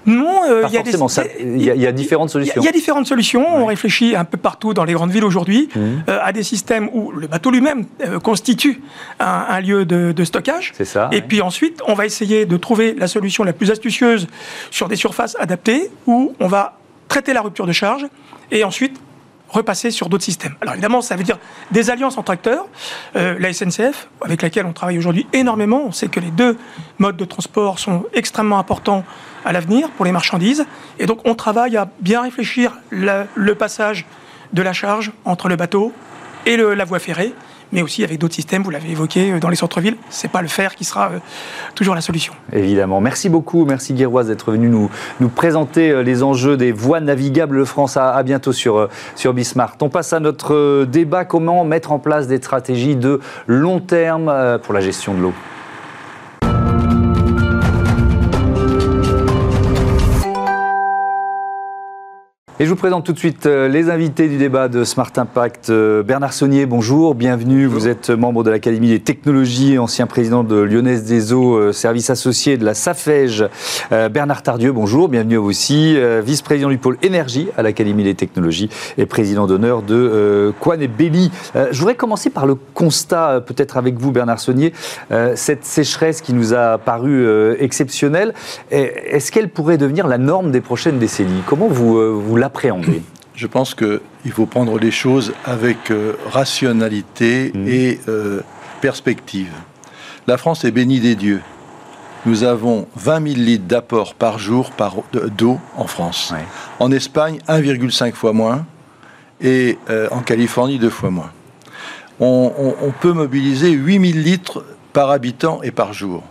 Non, 0.09 0.43
euh, 0.49 0.65
il 0.67 0.75
y, 0.75 0.75
y, 0.75 0.79
a 0.79 0.83
différentes 1.93 2.31
solutions. 2.31 2.61
Il 2.61 2.65
y, 2.65 2.69
a 2.69 2.73
différentes 2.73 3.07
solutions. 3.07 3.45
On 3.47 3.67
réfléchit 3.67 4.17
un 4.17 4.25
peu 4.25 4.39
partout 4.39 4.73
dans 4.73 4.85
les 4.85 4.95
grandes 4.95 5.11
villes 5.11 5.25
aujourd'hui 5.25 5.69
mmh. 5.75 5.81
euh, 6.09 6.19
à 6.23 6.33
des 6.33 6.43
systèmes 6.43 6.89
où 6.95 7.13
le 7.13 7.27
bateau 7.27 7.51
lui-même 7.51 7.85
euh, 8.05 8.19
constitue 8.19 8.81
un, 9.21 9.61
lieu 9.61 9.85
de, 9.85 10.25
stockage. 10.25 10.73
C'est 10.75 10.87
ça. 10.87 11.11
Et 11.13 11.21
puis 11.21 11.43
ensuite, 11.43 11.83
on 11.87 11.95
va 11.95 12.07
essayer 12.07 12.47
de 12.47 12.57
trouver 12.57 12.95
la 12.95 13.07
solution 13.07 13.45
la 13.45 13.53
plus 13.53 13.71
astucieuse 13.71 14.27
sur 14.71 14.89
des 14.89 14.97
surfaces 14.97 15.37
adaptées 15.39 15.91
où 16.07 16.35
on 16.41 16.49
va 16.49 16.79
traiter 17.09 17.33
la 17.35 17.43
rupture 17.43 17.67
de 17.67 17.73
charge 17.73 18.07
et 18.51 18.65
ensuite 18.65 18.99
repasser 19.49 19.91
sur 19.91 20.09
d'autres 20.09 20.25
systèmes. 20.25 20.55
Alors 20.61 20.75
évidemment, 20.75 21.01
ça 21.01 21.17
veut 21.17 21.25
dire 21.25 21.39
des 21.71 21.91
alliances 21.91 22.19
entre 22.19 22.33
acteurs. 22.33 22.67
la 23.15 23.53
SNCF, 23.53 24.09
avec 24.23 24.43
laquelle 24.43 24.67
on 24.67 24.73
travaille 24.73 24.99
aujourd'hui 24.99 25.27
énormément, 25.33 25.83
on 25.87 25.93
sait 25.93 26.09
que 26.09 26.21
les 26.21 26.31
deux 26.31 26.57
modes 26.99 27.17
de 27.17 27.25
transport 27.25 27.79
sont 27.79 28.05
extrêmement 28.13 28.59
importants 28.59 29.05
à 29.45 29.53
l'avenir 29.53 29.91
pour 29.91 30.05
les 30.05 30.13
marchandises. 30.13 30.67
Et 30.99 31.07
donc 31.07 31.21
on 31.25 31.35
travaille 31.35 31.77
à 31.77 31.89
bien 32.01 32.23
réfléchir 32.23 32.77
le, 32.91 33.53
passage 33.55 34.07
de 34.53 34.63
la 34.63 34.73
charge 34.73 35.13
entre 35.25 35.49
le 35.49 35.57
bateau 35.57 35.93
et 36.47 36.57
la 36.57 36.85
voie 36.85 36.99
ferrée, 36.99 37.35
mais 37.73 37.83
aussi 37.83 38.05
avec 38.05 38.19
d'autres 38.19 38.35
systèmes, 38.35 38.63
vous 38.63 38.71
l'avez 38.71 38.91
évoqué, 38.91 39.33
euh, 39.33 39.41
dans 39.41 39.49
les 39.49 39.57
centres-villes. 39.57 39.97
Ce 40.11 40.27
n'est 40.27 40.31
pas 40.31 40.43
le 40.43 40.49
fer 40.49 40.75
qui 40.75 40.85
sera 40.85 41.11
euh, 41.11 41.19
toujours 41.75 41.95
la 41.95 42.01
solution. 42.01 42.33
Évidemment. 42.53 43.01
Merci 43.01 43.29
beaucoup, 43.29 43.65
merci 43.65 43.95
Guiroise 43.95 44.29
d'être 44.29 44.53
venu 44.53 44.69
nous, 44.69 44.91
présenter 45.29 45.91
euh, 45.91 46.03
les 46.03 46.23
enjeux 46.23 46.57
des 46.57 46.73
voies 46.73 47.01
navigables 47.01 47.65
France. 47.67 47.97
À, 47.97 48.23
bientôt 48.23 48.53
sur, 48.53 48.89
sur 49.15 49.33
Bismart. 49.33 49.77
On 49.81 49.89
passe 49.89 50.13
à 50.13 50.21
notre 50.21 50.85
débat, 50.85 51.25
comment 51.25 51.65
mettre 51.65 51.93
en 51.93 51.99
place 51.99 52.27
des 52.27 52.39
stratégies 52.39 52.97
de 52.97 53.21
long 53.47 53.81
terme 53.81 54.59
pour 54.63 54.75
la 54.75 54.81
gestion 54.81 55.15
de 55.15 55.21
l'eau? 55.21 55.33
Et 62.61 62.65
je 62.65 62.71
vous 62.71 62.77
présente 62.77 63.07
tout 63.07 63.13
de 63.13 63.19
suite 63.21 63.47
euh, 63.47 63.69
les 63.69 63.89
invités 63.89 64.27
du 64.27 64.37
débat 64.37 64.67
de 64.67 64.83
Smart 64.83 65.13
Impact. 65.17 65.71
Euh, 65.71 66.03
Bernard 66.03 66.33
Saunier, 66.33 66.67
bonjour, 66.67 67.15
bienvenue. 67.15 67.67
Vous 67.67 67.87
êtes 67.87 68.11
membre 68.11 68.43
de 68.43 68.51
l'Académie 68.51 68.89
des 68.89 68.99
technologies, 68.99 69.79
ancien 69.79 70.09
président 70.09 70.43
de 70.43 70.57
Lyonnaise 70.57 71.05
des 71.05 71.33
Eaux, 71.33 71.55
euh, 71.55 71.73
service 71.73 72.11
associé 72.11 72.57
de 72.57 72.65
la 72.65 72.75
SAFEJ. 72.75 73.45
Bernard 74.11 74.43
Tardieu, 74.43 74.73
bonjour, 74.73 75.09
bienvenue 75.09 75.37
à 75.37 75.39
vous 75.39 75.49
aussi. 75.49 75.97
Vice-président 76.23 76.69
du 76.69 76.79
pôle 76.79 76.99
énergie 77.03 77.49
à 77.57 77.63
l'Académie 77.63 78.03
des 78.03 78.15
technologies 78.15 78.69
et 78.99 79.07
président 79.07 79.47
d'honneur 79.47 79.83
de 79.83 80.53
Quan 80.61 80.81
et 80.81 80.89
Belli. 80.89 81.31
Je 81.55 81.79
voudrais 81.79 81.95
commencer 81.95 82.29
par 82.29 82.45
le 82.45 82.55
constat, 82.75 83.41
peut-être 83.41 83.77
avec 83.77 83.99
vous, 83.99 84.13
Bernard 84.13 84.41
Saunier, 84.41 84.75
cette 85.37 85.65
sécheresse 85.65 86.21
qui 86.21 86.35
nous 86.35 86.53
a 86.53 86.77
paru 86.77 87.27
exceptionnelle. 87.59 88.35
Est-ce 88.71 89.33
qu'elle 89.33 89.49
pourrait 89.49 89.79
devenir 89.79 90.07
la 90.07 90.19
norme 90.19 90.51
des 90.51 90.61
prochaines 90.61 90.99
décennies? 90.99 91.43
Comment 91.47 91.69
vous, 91.69 92.21
vous 92.21 92.37
je 93.39 93.47
pense 93.47 93.75
qu'il 93.75 94.33
faut 94.33 94.47
prendre 94.47 94.79
les 94.79 94.91
choses 94.91 95.33
avec 95.45 95.93
euh, 95.93 96.15
rationalité 96.31 97.53
mmh. 97.55 97.69
et 97.69 98.01
euh, 98.09 98.41
perspective. 98.81 99.53
La 100.27 100.37
France 100.37 100.65
est 100.65 100.73
bénie 100.73 100.99
des 100.99 101.15
dieux. 101.15 101.41
Nous 102.27 102.43
avons 102.43 102.89
20 102.97 103.29
000 103.29 103.41
litres 103.41 103.65
d'apport 103.65 104.15
par 104.15 104.41
jour 104.41 104.73
d'eau 105.37 105.61
en 105.77 105.87
France. 105.87 106.35
En 106.81 106.91
Espagne, 106.91 107.39
1,5 107.49 108.13
fois 108.13 108.33
moins. 108.33 108.67
Et 109.41 109.79
euh, 109.89 110.09
en 110.11 110.21
Californie, 110.21 110.81
deux 110.81 110.91
fois 110.91 111.11
moins. 111.11 111.31
On, 112.19 112.75
on 112.83 112.91
peut 112.91 113.13
mobiliser 113.13 113.71
8 113.71 114.13
000 114.13 114.19
litres 114.19 114.65
par 114.93 115.11
habitant 115.11 115.63
et 115.63 115.71
par 115.71 115.93
jour. 115.93 116.25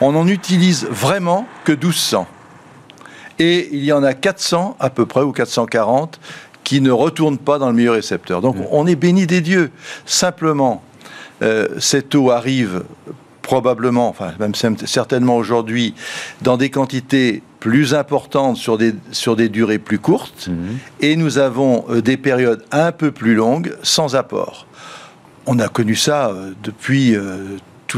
On 0.00 0.12
n'en 0.12 0.26
utilise 0.26 0.84
vraiment 0.90 1.46
que 1.64 1.70
1200 1.70 2.26
et 3.40 3.70
il 3.72 3.82
y 3.82 3.92
en 3.92 4.04
a 4.04 4.14
400 4.14 4.76
à 4.78 4.90
peu 4.90 5.06
près, 5.06 5.22
ou 5.22 5.32
440, 5.32 6.20
qui 6.62 6.80
ne 6.80 6.92
retournent 6.92 7.38
pas 7.38 7.58
dans 7.58 7.68
le 7.68 7.74
milieu 7.74 7.90
récepteur. 7.90 8.40
Donc 8.42 8.56
on 8.70 8.86
est 8.86 8.94
béni 8.94 9.26
des 9.26 9.40
dieux. 9.40 9.72
Simplement, 10.06 10.84
euh, 11.42 11.66
cette 11.78 12.14
eau 12.14 12.30
arrive 12.30 12.84
probablement, 13.42 14.08
enfin 14.08 14.32
même 14.38 14.54
certainement 14.54 15.36
aujourd'hui, 15.36 15.94
dans 16.42 16.56
des 16.56 16.70
quantités 16.70 17.42
plus 17.58 17.94
importantes 17.94 18.56
sur 18.56 18.78
des, 18.78 18.94
sur 19.10 19.34
des 19.36 19.48
durées 19.48 19.78
plus 19.78 19.98
courtes, 19.98 20.48
mhm. 20.48 20.78
et 21.00 21.16
nous 21.16 21.38
avons 21.38 21.84
euh, 21.90 22.02
des 22.02 22.16
périodes 22.16 22.62
un 22.70 22.92
peu 22.92 23.10
plus 23.10 23.34
longues 23.34 23.74
sans 23.82 24.14
apport. 24.14 24.66
On 25.46 25.58
a 25.58 25.68
connu 25.68 25.96
ça 25.96 26.28
euh, 26.28 26.52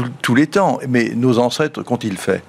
depuis 0.01 0.11
tous 0.21 0.35
les 0.35 0.47
temps, 0.47 0.79
mais 0.87 1.11
nos 1.15 1.39
ancêtres 1.39 1.83
qu'ont-ils 1.83 2.17
fait. 2.17 2.43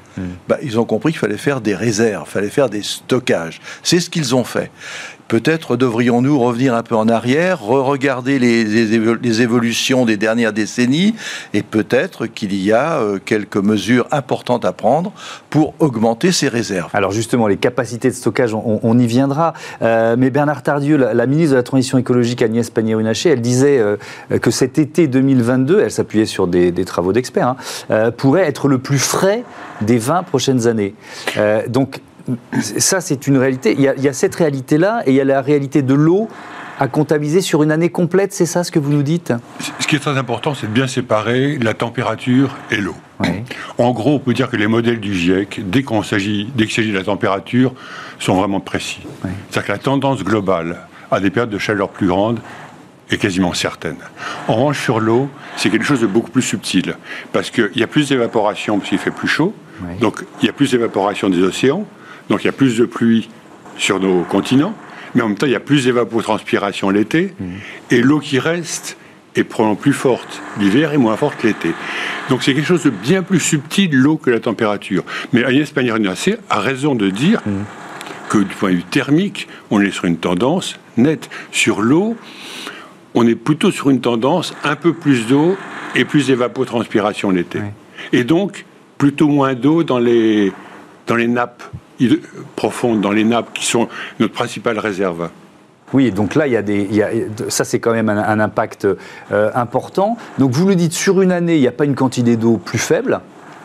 Bah, 0.48 0.58
ils 0.62 0.78
ont 0.78 0.84
compris 0.84 1.12
qu'il 1.12 1.18
fallait 1.18 1.36
faire 1.36 1.60
des 1.60 1.74
réserves, 1.74 2.26
il 2.28 2.32
fallait 2.32 2.50
faire 2.50 2.70
des 2.70 2.82
stockages. 2.82 3.60
C'est 3.82 4.00
ce 4.00 4.08
qu'ils 4.08 4.34
ont 4.34 4.44
fait. 4.44 4.70
Peut-être 5.28 5.76
devrions-nous 5.76 6.38
revenir 6.38 6.74
un 6.74 6.82
peu 6.82 6.94
en 6.94 7.08
arrière, 7.08 7.62
re-regarder 7.62 8.38
les, 8.38 9.40
évolutions 9.40 10.04
des 10.04 10.16
dernières 10.16 10.52
décennies, 10.52 11.14
et 11.54 11.62
peut-être 11.62 12.26
qu'il 12.26 12.54
y 12.54 12.72
a 12.72 12.98
euh, 12.98 13.18
quelques 13.24 13.56
mesures 13.56 14.06
importantes 14.10 14.64
à 14.64 14.72
prendre 14.72 15.12
pour 15.50 15.74
augmenter 15.78 16.30
ces 16.30 16.48
réserves. 16.48 16.90
Alors 16.92 17.10
justement, 17.10 17.46
les 17.46 17.56
capacités 17.56 18.10
de 18.10 18.14
stockage, 18.14 18.54
on, 18.54 18.98
y 18.98 19.06
viendra. 19.06 19.54
Euh, 19.82 20.14
mais 20.18 20.30
Bernard 20.30 20.62
Tardieu, 20.62 20.96
la, 20.96 21.26
ministre 21.26 21.52
de 21.52 21.56
la 21.56 21.62
Transition 21.62 21.98
écologique, 21.98 22.42
Agnès 22.42 22.68
Pannier-Runacher, 22.70 23.30
elle 23.30 23.40
disait 23.40 23.78
euh, 23.78 23.96
que 24.40 24.50
cet 24.50 24.78
été 24.78 25.06
2022, 25.08 25.80
elle 25.80 25.90
s'appuyait 25.90 26.26
sur 26.26 26.46
des, 26.46 26.72
travaux 26.84 27.12
d'experts, 27.12 27.56
hein, 27.88 28.10
pourrait 28.12 28.46
être 28.46 28.68
le 28.68 28.78
plus 28.78 28.98
frais 28.98 29.42
des 29.80 29.96
20 29.96 30.22
prochaines 30.24 30.66
années. 30.66 30.94
donc 31.68 32.00
ça, 32.60 33.00
c'est 33.00 33.26
une 33.26 33.36
réalité. 33.36 33.74
Il 33.76 33.82
y, 33.82 34.08
a, 34.08 34.12
cette 34.12 34.34
réalité-là 34.34 35.02
et 35.06 35.10
il 35.10 35.16
y 35.16 35.20
a 35.20 35.24
la 35.24 35.42
réalité 35.42 35.82
de 35.82 35.94
l'eau 35.94 36.28
à 36.78 36.88
comptabiliser 36.88 37.40
sur 37.40 37.62
une 37.62 37.70
année 37.70 37.90
complète, 37.90 38.32
c'est 38.32 38.46
ça 38.46 38.64
ce 38.64 38.72
que 38.72 38.78
vous 38.78 38.90
nous 38.90 39.02
dites? 39.02 39.32
Ce 39.78 39.86
qui 39.86 39.94
est 39.94 40.00
très 40.00 40.18
important, 40.18 40.54
c'est 40.54 40.66
de 40.66 40.72
bien 40.72 40.88
séparer 40.88 41.56
la 41.58 41.74
température 41.74 42.56
et 42.70 42.78
l'eau. 42.78 42.96
En 43.78 43.92
gros, 43.92 44.14
on 44.14 44.18
peut 44.18 44.34
dire 44.34 44.50
que 44.50 44.56
les 44.56 44.66
modèles 44.66 45.00
du 45.00 45.14
GIEC, 45.14 45.70
dès 45.70 45.82
qu'il 45.82 46.04
s'agit, 46.04 46.46
de 46.46 46.96
la 46.96 47.04
température, 47.04 47.72
sont 48.18 48.34
vraiment 48.34 48.60
précis. 48.60 49.02
C'est-à-dire 49.50 49.66
que 49.66 49.72
la 49.72 49.78
tendance 49.78 50.24
globale 50.24 50.78
à 51.10 51.20
des 51.20 51.30
périodes 51.30 51.50
de 51.50 51.58
chaleur 51.58 51.90
plus 51.90 52.08
grandes 52.08 52.40
est 53.10 53.18
quasiment 53.18 53.52
certaine. 53.54 53.96
En 54.48 54.54
revanche, 54.54 54.82
sur 54.82 54.98
l'eau, 54.98 55.28
c'est 55.56 55.70
quelque 55.70 55.84
chose 55.84 56.00
de 56.00 56.06
beaucoup 56.06 56.30
plus 56.30 56.42
subtil, 56.42 56.96
parce 57.32 57.50
qu'il 57.50 57.70
y 57.76 57.82
a 57.82 57.86
plus 57.86 58.08
d'évaporation 58.08 58.78
parce 58.78 58.88
qu'il 58.88 58.98
fait 58.98 59.10
plus 59.10 59.28
chaud, 59.28 59.54
donc 60.00 60.24
il 60.42 60.46
y 60.46 60.48
a 60.48 60.52
plus 60.52 60.72
d'évaporation 60.72 61.28
des 61.28 61.42
océans, 61.42 61.86
donc 62.28 62.42
il 62.42 62.46
y 62.46 62.50
a 62.50 62.52
plus 62.52 62.76
de 62.76 62.84
pluie 62.84 63.28
sur 63.76 64.00
nos 64.00 64.22
continents, 64.22 64.74
mais 65.14 65.22
en 65.22 65.28
même 65.28 65.36
temps 65.36 65.46
il 65.46 65.52
y 65.52 65.56
a 65.56 65.60
plus 65.60 65.84
d'évapotranspiration 65.84 66.90
l'été, 66.90 67.34
mmh. 67.38 67.44
et 67.90 68.02
l'eau 68.02 68.20
qui 68.20 68.38
reste 68.38 68.96
est 69.36 69.44
probablement 69.44 69.80
plus 69.80 69.92
forte 69.92 70.42
l'hiver 70.58 70.92
et 70.92 70.96
moins 70.96 71.16
forte 71.16 71.42
l'été. 71.42 71.72
Donc 72.28 72.42
c'est 72.42 72.54
quelque 72.54 72.66
chose 72.66 72.84
de 72.84 72.90
bien 72.90 73.22
plus 73.22 73.40
subtil 73.40 73.90
l'eau 73.92 74.16
que 74.16 74.30
la 74.30 74.40
température. 74.40 75.04
Mais 75.32 75.44
Agnès 75.44 75.70
Pannier-Runacher 75.70 76.36
a 76.50 76.60
raison 76.60 76.94
de 76.94 77.10
dire 77.10 77.40
mmh. 77.44 77.50
que 78.28 78.38
du 78.38 78.54
point 78.54 78.70
de 78.70 78.76
vue 78.76 78.84
thermique, 78.84 79.48
on 79.70 79.80
est 79.80 79.90
sur 79.90 80.04
une 80.04 80.18
tendance 80.18 80.78
nette. 80.96 81.30
Sur 81.50 81.82
l'eau, 81.82 82.16
on 83.14 83.26
est 83.26 83.34
plutôt 83.34 83.70
sur 83.70 83.90
une 83.90 84.00
tendance 84.00 84.54
un 84.64 84.76
peu 84.76 84.92
plus 84.92 85.26
d'eau 85.26 85.56
et 85.94 86.04
plus 86.04 86.28
d'évapotranspiration 86.28 87.30
l'été. 87.30 87.60
Et 88.12 88.24
donc 88.24 88.64
plutôt 88.98 89.28
moins 89.28 89.54
d'eau 89.54 89.82
dans 89.82 89.98
les, 89.98 90.52
dans 91.06 91.16
les 91.16 91.28
nappes 91.28 91.62
profondes 92.56 93.00
dans 93.00 93.12
les 93.12 93.24
nappes 93.24 93.52
qui 93.52 93.66
sont 93.66 93.88
notre 94.18 94.34
principale 94.34 94.78
réserve. 94.78 95.28
Oui, 95.92 96.10
donc 96.10 96.34
là, 96.34 96.46
il 96.46 96.52
y 96.52 96.56
a 96.56 96.62
des, 96.62 96.88
ça 97.48 97.64
c'est 97.64 97.78
quand 97.78 97.92
même 97.92 98.08
un, 98.08 98.40
impact 98.40 98.86
euh, 99.30 99.50
important. 99.54 100.16
Donc 100.38 100.50
vous 100.50 100.66
le 100.66 100.74
dites, 100.74 100.92
sur 100.92 101.22
une 101.22 101.30
année, 101.30 101.54
il 101.54 101.60
n'y 101.60 101.68
a 101.68 101.72
pas 101.72 101.84
une 101.84 101.94
quantité 101.94 102.36
d'eau 102.36 102.56
plus 102.56 102.78
faible? 102.78 103.20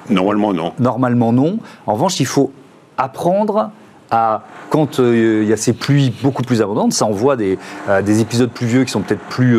Normalement 0.10 0.54
non. 0.54 0.74
Normalement 0.80 1.34
non. 1.34 1.58
En 1.88 1.94
revanche, 1.94 2.20
il 2.20 2.28
faut 2.28 2.52
apprendre 2.98 3.72
à, 4.12 4.44
quand 4.70 5.00
euh, 5.00 5.42
il 5.44 5.50
y 5.50 5.54
a 5.54 5.58
ces 5.58 5.74
pluies 5.74 6.14
beaucoup 6.22 6.44
plus 6.44 6.62
abondantes, 6.62 6.94
ça 6.94 7.06
envoie 7.06 7.36
des, 7.36 7.58
euh, 7.90 8.02
des 8.04 8.22
épisodes 8.22 8.52
pluvieux 8.52 8.84
qui 8.84 8.92
sont 8.92 9.02
peut-être 9.02 9.26
plus, 9.30 9.58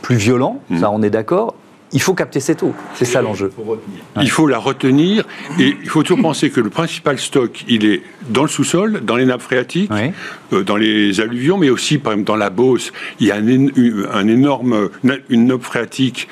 plus 0.00 0.16
violents, 0.16 0.60
mmh. 0.70 0.78
ça 0.78 0.90
on 0.90 1.02
est 1.02 1.10
d'accord, 1.10 1.54
il 1.92 2.00
faut 2.00 2.14
capter 2.14 2.40
cette 2.40 2.62
eau. 2.62 2.74
C'est 2.94 3.04
ça 3.04 3.22
l'enjeu. 3.22 3.52
Il 4.20 4.30
faut 4.30 4.46
la 4.46 4.58
retenir 4.58 5.24
et 5.58 5.76
il 5.82 5.88
faut 5.88 6.02
toujours 6.02 6.22
penser 6.22 6.50
que 6.50 6.60
le 6.60 6.70
principal 6.70 7.18
stock, 7.18 7.64
il 7.68 7.84
est 7.84 8.02
dans 8.28 8.42
le 8.42 8.48
sous-sol, 8.48 9.00
dans 9.04 9.16
les 9.16 9.26
nappes 9.26 9.42
phréatiques, 9.42 9.90
euh, 10.52 10.62
dans 10.62 10.76
les 10.76 11.20
alluvions, 11.20 11.58
mais 11.58 11.70
aussi 11.70 11.98
par 11.98 12.12
exemple 12.12 12.26
dans 12.26 12.36
la 12.36 12.50
Beauce. 12.50 12.92
Il 13.20 13.26
y 13.26 13.30
a 13.30 13.36
un, 13.36 14.28
énorme, 14.28 14.90
une 15.28 15.46
nappe 15.46 15.62
phréatique 15.62 16.28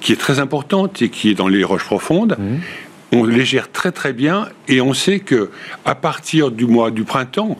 qui 0.00 0.12
est 0.12 0.16
très 0.16 0.38
importante 0.38 1.02
et 1.02 1.08
qui 1.08 1.30
est 1.30 1.34
dans 1.34 1.48
les 1.48 1.64
roches 1.64 1.84
profondes. 1.84 2.36
Mmh. 2.38 2.56
On 3.10 3.24
les 3.24 3.46
gère 3.46 3.72
très 3.72 3.90
très 3.90 4.12
bien 4.12 4.48
et 4.68 4.82
on 4.82 4.92
sait 4.92 5.20
que 5.20 5.48
à 5.86 5.94
partir 5.94 6.50
du 6.50 6.66
mois 6.66 6.90
du 6.90 7.04
printemps, 7.04 7.58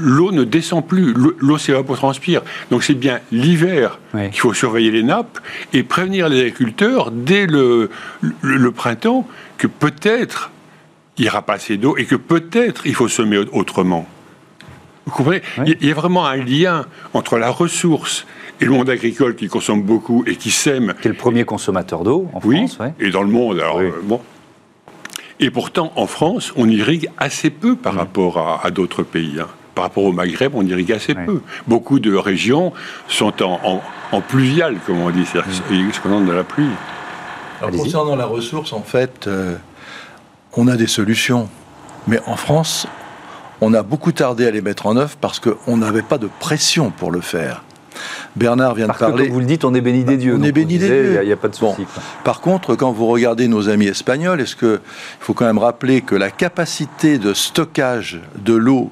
l'eau 0.00 0.32
ne 0.32 0.44
descend 0.44 0.86
plus, 0.86 1.14
l'eau 1.38 1.58
s'évapotranspire. 1.58 2.42
Donc 2.70 2.82
c'est 2.82 2.94
bien 2.94 3.20
l'hiver 3.30 3.98
qu'il 4.12 4.40
faut 4.40 4.54
surveiller 4.54 4.90
les 4.90 5.02
nappes 5.02 5.38
et 5.72 5.82
prévenir 5.82 6.28
les 6.28 6.40
agriculteurs 6.40 7.10
dès 7.10 7.46
le, 7.46 7.90
le, 8.40 8.70
printemps 8.72 9.26
que 9.58 9.66
peut-être 9.66 10.50
il 11.18 11.22
n'y 11.22 11.28
aura 11.28 11.42
pas 11.42 11.54
assez 11.54 11.76
d'eau 11.76 11.96
et 11.96 12.04
que 12.04 12.16
peut-être 12.16 12.86
il 12.86 12.94
faut 12.94 13.08
semer 13.08 13.38
autrement. 13.52 14.06
Vous 15.06 15.12
comprenez? 15.12 15.42
Il 15.66 15.86
y 15.86 15.90
a 15.90 15.94
vraiment 15.94 16.26
un 16.26 16.36
lien 16.36 16.86
entre 17.14 17.38
la 17.38 17.50
ressource 17.50 18.26
et 18.60 18.64
le 18.64 18.70
monde 18.70 18.90
agricole 18.90 19.34
qui 19.34 19.48
consomme 19.48 19.82
beaucoup 19.82 20.24
et 20.26 20.36
qui 20.36 20.50
sème. 20.50 20.94
Qui 21.00 21.08
est 21.08 21.10
le 21.10 21.16
premier 21.16 21.44
consommateur 21.44 22.04
d'eau 22.04 22.28
en 22.32 22.40
France. 22.40 22.78
Oui, 22.80 22.86
et 23.00 23.10
dans 23.10 23.22
le 23.22 23.28
monde. 23.30 23.58
Alors, 23.58 23.80
euh, 23.80 23.90
bon. 24.02 24.20
Et 25.40 25.50
pourtant, 25.50 25.90
en 25.96 26.06
France, 26.06 26.52
on 26.56 26.68
irrigue 26.68 27.08
assez 27.16 27.48
peu 27.48 27.74
par 27.74 27.94
mm. 27.94 27.98
rapport 27.98 28.60
à, 28.62 28.70
d'autres 28.70 29.02
pays. 29.02 29.38
Hein. 29.40 29.48
Par 29.74 29.84
rapport 29.84 30.04
au 30.04 30.12
Maghreb, 30.12 30.54
on 30.54 30.62
irrigue 30.62 30.92
assez 30.92 31.14
peu. 31.14 31.40
Beaucoup 31.66 32.00
de 32.00 32.14
régions 32.14 32.72
sont 33.08 33.42
en, 33.42 33.80
en, 34.12 34.20
pluvial, 34.20 34.76
comme 34.86 35.00
on 35.00 35.10
dit, 35.10 35.24
c'est-à-dire 35.24 35.62
mm. 36.04 36.26
de 36.26 36.32
la 36.32 36.44
pluie. 36.44 36.70
concernant 37.60 38.16
la 38.16 38.26
ressource, 38.26 38.72
en 38.72 38.82
fait, 38.82 39.26
euh, 39.26 39.56
on 40.54 40.66
a 40.66 40.76
des 40.76 40.86
solutions. 40.86 41.48
Mais 42.06 42.20
en 42.26 42.36
France, 42.36 42.86
on 43.60 43.74
a 43.74 43.82
beaucoup 43.82 44.12
tardé 44.12 44.46
à 44.46 44.50
les 44.50 44.62
mettre 44.62 44.86
en 44.86 44.96
œuvre 44.96 45.16
parce 45.20 45.38
qu'on 45.38 45.76
n'avait 45.76 46.02
pas 46.02 46.18
de 46.18 46.28
pression 46.40 46.90
pour 46.90 47.10
le 47.10 47.20
faire. 47.20 47.62
Bernard 48.36 48.74
vient 48.74 48.88
de 48.88 48.92
parler. 48.92 49.28
vous 49.28 49.40
le 49.40 49.46
dites, 49.46 49.64
on 49.64 49.74
est 49.74 49.80
béni 49.80 50.04
des 50.04 50.16
dieux. 50.16 50.36
On 50.38 50.42
est 50.42 50.52
béni 50.52 50.78
des 50.78 50.86
dieux. 50.86 51.18
Il 51.22 51.26
n'y 51.26 51.32
a, 51.32 51.36
pas 51.36 51.48
de 51.48 51.54
souci. 51.54 51.86
Par 52.24 52.40
contre, 52.40 52.74
quand 52.74 52.92
vous 52.92 53.06
regardez 53.06 53.48
nos 53.48 53.68
amis 53.68 53.86
espagnols, 53.86 54.40
est-ce 54.40 54.56
que 54.56 54.80
il 55.20 55.24
faut 55.24 55.34
quand 55.34 55.46
même 55.46 55.58
rappeler 55.58 56.00
que 56.00 56.14
la 56.14 56.30
capacité 56.30 57.18
de 57.18 57.34
stockage 57.34 58.20
de 58.36 58.54
l'eau 58.54 58.90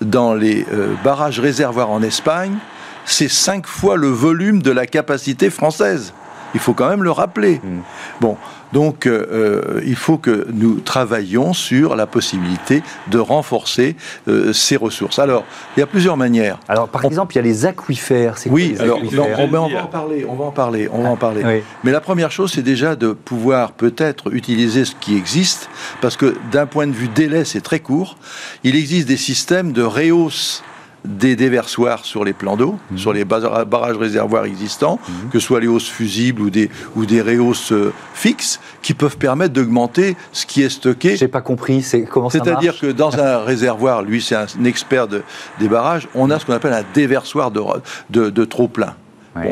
dans 0.00 0.34
les 0.34 0.66
euh, 0.72 0.94
barrages 1.02 1.40
réservoirs 1.40 1.90
en 1.90 2.02
Espagne, 2.02 2.56
c'est 3.04 3.28
cinq 3.28 3.66
fois 3.66 3.96
le 3.96 4.08
volume 4.08 4.62
de 4.62 4.70
la 4.70 4.86
capacité 4.86 5.50
française. 5.50 6.12
Il 6.54 6.60
faut 6.60 6.74
quand 6.74 6.88
même 6.88 7.02
le 7.02 7.10
rappeler. 7.10 7.60
Hmm. 7.62 7.80
Bon, 8.20 8.36
donc, 8.74 9.06
euh, 9.06 9.24
euh, 9.30 9.80
il 9.86 9.94
faut 9.94 10.18
que 10.18 10.48
nous 10.52 10.80
travaillions 10.80 11.52
sur 11.52 11.94
la 11.94 12.08
possibilité 12.08 12.82
de 13.06 13.20
renforcer 13.20 13.94
euh, 14.26 14.52
ces 14.52 14.76
ressources. 14.76 15.20
Alors, 15.20 15.44
il 15.76 15.80
y 15.80 15.82
a 15.84 15.86
plusieurs 15.86 16.16
manières. 16.16 16.58
Alors, 16.68 16.88
par 16.88 17.04
exemple, 17.04 17.34
il 17.34 17.36
y 17.36 17.38
a 17.38 17.42
les 17.42 17.66
aquifères. 17.66 18.34
Oui, 18.46 18.74
alors, 18.80 18.98
on, 19.00 19.46
va 19.46 19.60
en 19.60 19.86
parler, 19.86 20.26
on 20.28 20.34
va 20.34 20.44
en 20.46 20.50
parler, 20.50 20.88
on 20.92 21.02
va 21.02 21.10
en 21.10 21.16
parler. 21.16 21.62
Mais 21.84 21.92
la 21.92 22.00
première 22.00 22.32
chose, 22.32 22.52
c'est 22.52 22.62
déjà 22.62 22.96
de 22.96 23.12
pouvoir 23.12 23.70
peut-être 23.70 24.34
utiliser 24.34 24.84
ce 24.84 24.96
qui 24.96 25.16
existe, 25.16 25.70
parce 26.00 26.16
que 26.16 26.34
d'un 26.50 26.66
point 26.66 26.88
de 26.88 26.92
vue 26.92 27.08
délai, 27.08 27.44
c'est 27.44 27.60
très 27.60 27.78
court. 27.78 28.16
Il 28.64 28.74
existe 28.74 29.06
des 29.06 29.16
systèmes 29.16 29.70
de 29.70 29.82
réhausse 29.82 30.64
des 31.04 31.36
déversoirs 31.36 32.04
sur 32.04 32.24
les 32.24 32.32
plans 32.32 32.56
d'eau, 32.56 32.78
mhm. 32.90 32.98
sur 32.98 33.12
les 33.12 33.24
barrages 33.24 33.96
réservoirs 33.96 34.44
existants, 34.46 34.98
mhm. 35.06 35.30
que 35.30 35.38
ce 35.38 35.46
soit 35.46 35.60
les 35.60 35.66
hausses 35.66 35.88
fusibles 35.88 36.42
ou 36.42 36.50
des, 36.50 36.70
ou 36.96 37.04
des 37.04 37.20
réhausses 37.20 37.72
euh, 37.72 37.92
fixes, 38.14 38.60
qui 38.82 38.94
peuvent 38.94 39.18
permettre 39.18 39.52
d'augmenter 39.52 40.16
ce 40.32 40.46
qui 40.46 40.62
est 40.62 40.68
stocké. 40.68 41.16
J'ai 41.16 41.28
pas 41.28 41.42
compris, 41.42 41.82
c'est 41.82 42.02
comment 42.02 42.30
ça 42.30 42.38
C'est-à-dire 42.38 42.78
que 42.78 42.86
dans 42.86 43.18
un 43.18 43.38
réservoir, 43.44 44.02
lui 44.02 44.22
c'est 44.22 44.34
un, 44.34 44.46
expert 44.64 45.08
des 45.08 45.68
barrages, 45.68 46.08
on 46.14 46.30
a 46.30 46.38
ce 46.38 46.46
qu'on 46.46 46.54
appelle 46.54 46.72
un 46.72 46.84
déversoir 46.94 47.50
de, 47.50 48.30
de, 48.30 48.44
trop 48.44 48.68
plein. 48.68 48.94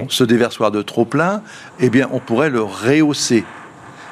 ce 0.08 0.24
déversoir 0.24 0.70
de 0.70 0.82
trop 0.82 1.04
plein, 1.04 1.42
eh 1.80 1.90
bien, 1.90 2.08
on 2.12 2.18
pourrait 2.18 2.50
le 2.50 2.62
rehausser 2.62 3.44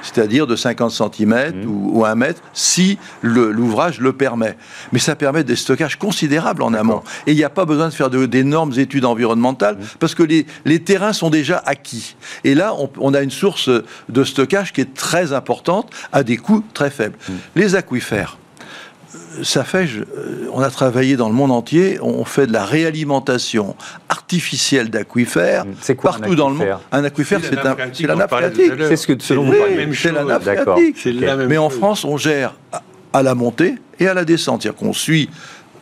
c'est-à-dire 0.02 0.47
de 0.47 0.57
50 0.57 0.90
cm 0.90 1.64
mmh. 1.64 1.66
ou, 1.66 2.04
1 2.04 2.14
mètre, 2.14 2.42
si 2.52 2.99
l'ouvrage 3.23 4.00
le, 4.00 4.12
permet. 4.12 4.57
Mais 4.92 4.99
ça 4.99 5.16
permet 5.16 5.45
des 5.45 5.57
stockages 5.57 5.97
considérables 5.97 6.62
en 6.62 6.75
amont. 6.75 7.02
Et 7.26 7.33
il 7.33 7.37
n'y 7.37 7.45
a 7.45 7.50
pas 7.50 7.64
besoin 7.64 7.88
de 7.88 7.95
faire 7.95 8.11
d'énormes 8.11 8.73
études 8.76 9.04
environnementales, 9.04 9.76
mmh. 9.76 9.99
parce 9.99 10.14
que 10.14 10.23
les, 10.23 10.80
terrains 10.80 11.12
sont 11.12 11.30
déjà 11.30 11.62
acquis. 11.66 12.16
Et 12.45 12.54
là, 12.54 12.75
on, 12.99 13.14
a 13.14 13.21
une 13.21 13.30
source 13.30 13.71
de 14.09 14.25
stockage 14.25 14.73
qui 14.73 14.80
est 14.80 14.95
très 14.95 15.33
importante, 15.33 15.90
à 16.12 16.23
des 16.23 16.37
coûts 16.37 16.64
très 16.75 16.90
faibles. 16.90 17.16
Mmh. 17.28 17.33
Les 17.57 17.75
aquifères 17.75 18.39
ça 19.43 19.65
fait, 19.65 19.87
euh, 19.87 20.49
on 20.53 20.61
a 20.61 20.71
travaillé 20.71 21.17
dans 21.17 21.29
le 21.29 21.35
monde 21.35 21.51
entier, 21.51 21.99
on 22.01 22.25
fait 22.25 22.47
de 22.47 22.53
la 22.53 22.65
réalimentation 22.65 23.75
artificielle 24.09 24.91
d'aquifères 24.91 25.65
partout 26.03 26.35
dans 26.35 26.51
le 26.51 26.57
monde. 26.57 26.69
Un 26.93 27.05
aquifère, 27.05 27.41
c'est 27.43 27.57
la 28.07 28.15
nappe 28.15 28.31
phréatique. 28.31 28.73
C'est 28.89 28.97
ce 28.97 29.07
que 29.07 29.23
selon 29.23 29.45
vous 29.45 29.55
C'est 29.95 30.13
la 30.13 30.25
nappe 30.25 30.43
phréatique. 30.43 31.09
Mais 31.49 31.59
en 31.59 31.71
France, 31.71 32.05
on 32.05 32.17
gère 32.17 32.55
à 33.13 33.23
la 33.23 33.35
montée 33.35 33.75
et 33.99 34.07
à 34.07 34.15
la 34.15 34.25
descente, 34.25 34.63
c'est-à-dire 34.63 34.79
qu'on 34.79 34.93
suit 34.93 35.29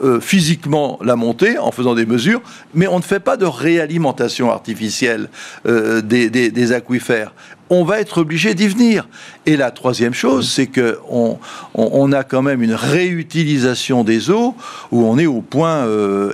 euh, 0.00 0.20
physiquement 0.20 0.98
la 1.02 1.16
montée 1.16 1.58
en 1.58 1.72
faisant 1.72 1.94
des 1.94 2.06
mesures, 2.06 2.40
mais 2.74 2.87
on 2.87 2.98
ne 2.98 3.02
fait 3.02 3.20
pas 3.20 3.37
de 3.37 3.44
réalimentation 3.44 4.50
artificielle 4.50 5.28
euh, 5.66 6.00
des, 6.02 6.30
des, 6.30 6.72
aquifères 6.72 7.32
on 7.70 7.84
va 7.84 8.00
être 8.00 8.18
obligé 8.18 8.54
d'y 8.54 8.68
venir. 8.68 9.08
Et 9.44 9.56
la 9.56 9.70
troisième 9.70 10.14
chose, 10.14 10.50
c'est 10.50 10.68
que 10.68 10.98
on, 11.11 12.12
a 12.12 12.24
quand 12.24 12.40
même 12.42 12.62
une 12.62 12.74
réutilisation 12.74 14.04
des 14.04 14.30
eaux 14.30 14.54
où 14.90 15.04
on 15.04 15.18
est 15.18 15.26
au 15.26 15.42
point. 15.42 15.87
Euh, 15.87 16.32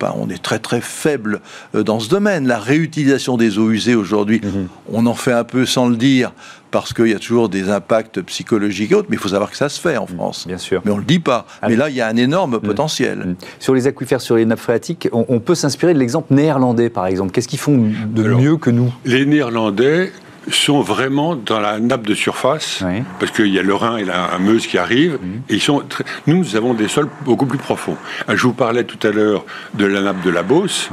ben, 0.00 0.12
on 0.16 0.28
est 0.28 0.42
très 0.42 0.58
très 0.58 0.80
faible 0.80 1.40
dans 1.72 2.00
ce 2.00 2.08
domaine. 2.08 2.46
La 2.46 2.58
réutilisation 2.58 3.36
des 3.36 3.58
eaux 3.58 3.70
usées 3.70 3.94
aujourd'hui, 3.94 4.40
mhm. 4.42 4.68
on 4.92 5.06
en 5.06 5.14
fait 5.14 5.32
un 5.32 5.44
peu 5.44 5.64
sans 5.64 5.88
le 5.88 5.96
dire 5.96 6.32
parce 6.76 6.92
qu'il 6.92 7.08
y 7.08 7.14
a 7.14 7.18
toujours 7.18 7.48
des 7.48 7.70
impacts 7.70 8.20
psychologiques 8.20 8.92
et 8.92 8.94
autres, 8.94 9.06
mais 9.08 9.16
il 9.16 9.18
faut 9.18 9.30
savoir 9.30 9.50
que 9.50 9.56
ça 9.56 9.70
se 9.70 9.80
fait 9.80 9.96
en 9.96 10.02
mhm. 10.02 10.14
France. 10.14 10.46
Bien 10.46 10.58
sûr. 10.58 10.82
Mais 10.84 10.90
on 10.90 10.96
ne 10.96 11.00
le 11.00 11.06
dit 11.06 11.20
pas. 11.20 11.46
Ah 11.62 11.70
mais 11.70 11.76
là, 11.76 11.88
il 11.88 11.96
y 11.96 12.02
a 12.02 12.06
un 12.06 12.16
énorme 12.16 12.56
mhm. 12.56 12.60
potentiel. 12.60 13.36
Sur 13.58 13.74
les 13.74 13.86
aquifères, 13.86 14.20
sur 14.20 14.36
les 14.36 14.44
nappes 14.44 14.60
phréatiques, 14.60 15.08
on, 15.10 15.40
peut 15.40 15.54
s'inspirer 15.54 15.94
de 15.94 15.98
l'exemple 15.98 16.34
néerlandais, 16.34 16.90
par 16.90 17.06
exemple. 17.06 17.32
Qu'est-ce 17.32 17.48
qu'ils 17.48 17.58
font 17.58 17.78
de 17.78 18.22
mieux 18.24 18.58
que 18.58 18.68
nous? 18.68 18.92
Les 19.06 19.24
Néerlandais, 19.24 20.12
sont 20.50 20.80
vraiment 20.80 21.36
dans 21.36 21.60
la 21.60 21.78
nappe 21.78 22.06
de 22.06 22.14
surface, 22.14 22.84
parce 23.18 23.32
qu'il 23.32 23.48
y 23.48 23.58
a 23.58 23.62
le 23.62 23.74
Rhin 23.74 23.96
et 23.96 24.04
la 24.04 24.38
Meuse 24.38 24.66
qui 24.66 24.78
arrivent, 24.78 25.18
mhm. 25.22 25.42
et 25.48 25.54
ils 25.54 25.62
sont 25.62 25.82
nous, 26.26 26.36
nous 26.36 26.56
avons 26.56 26.74
des 26.74 26.88
sols 26.88 27.08
beaucoup 27.24 27.46
plus 27.46 27.58
profonds. 27.58 27.96
Je 28.28 28.42
vous 28.42 28.52
parlais 28.52 28.84
tout 28.84 29.04
à 29.06 29.10
l'heure 29.10 29.44
de 29.74 29.86
la 29.86 30.00
nappe 30.00 30.22
de 30.22 30.30
la 30.30 30.42
Beauce. 30.42 30.90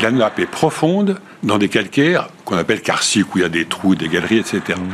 La 0.00 0.10
nappe 0.10 0.38
est 0.38 0.46
profonde 0.46 1.20
dans 1.42 1.58
des 1.58 1.68
calcaires 1.68 2.28
qu'on 2.44 2.56
appelle 2.56 2.82
karstiques, 2.82 3.34
où 3.34 3.38
il 3.38 3.42
y 3.42 3.44
a 3.44 3.48
des 3.48 3.64
trous, 3.64 3.94
des 3.94 4.08
galeries, 4.08 4.38
etc. 4.38 4.60
Mhm. 4.68 4.90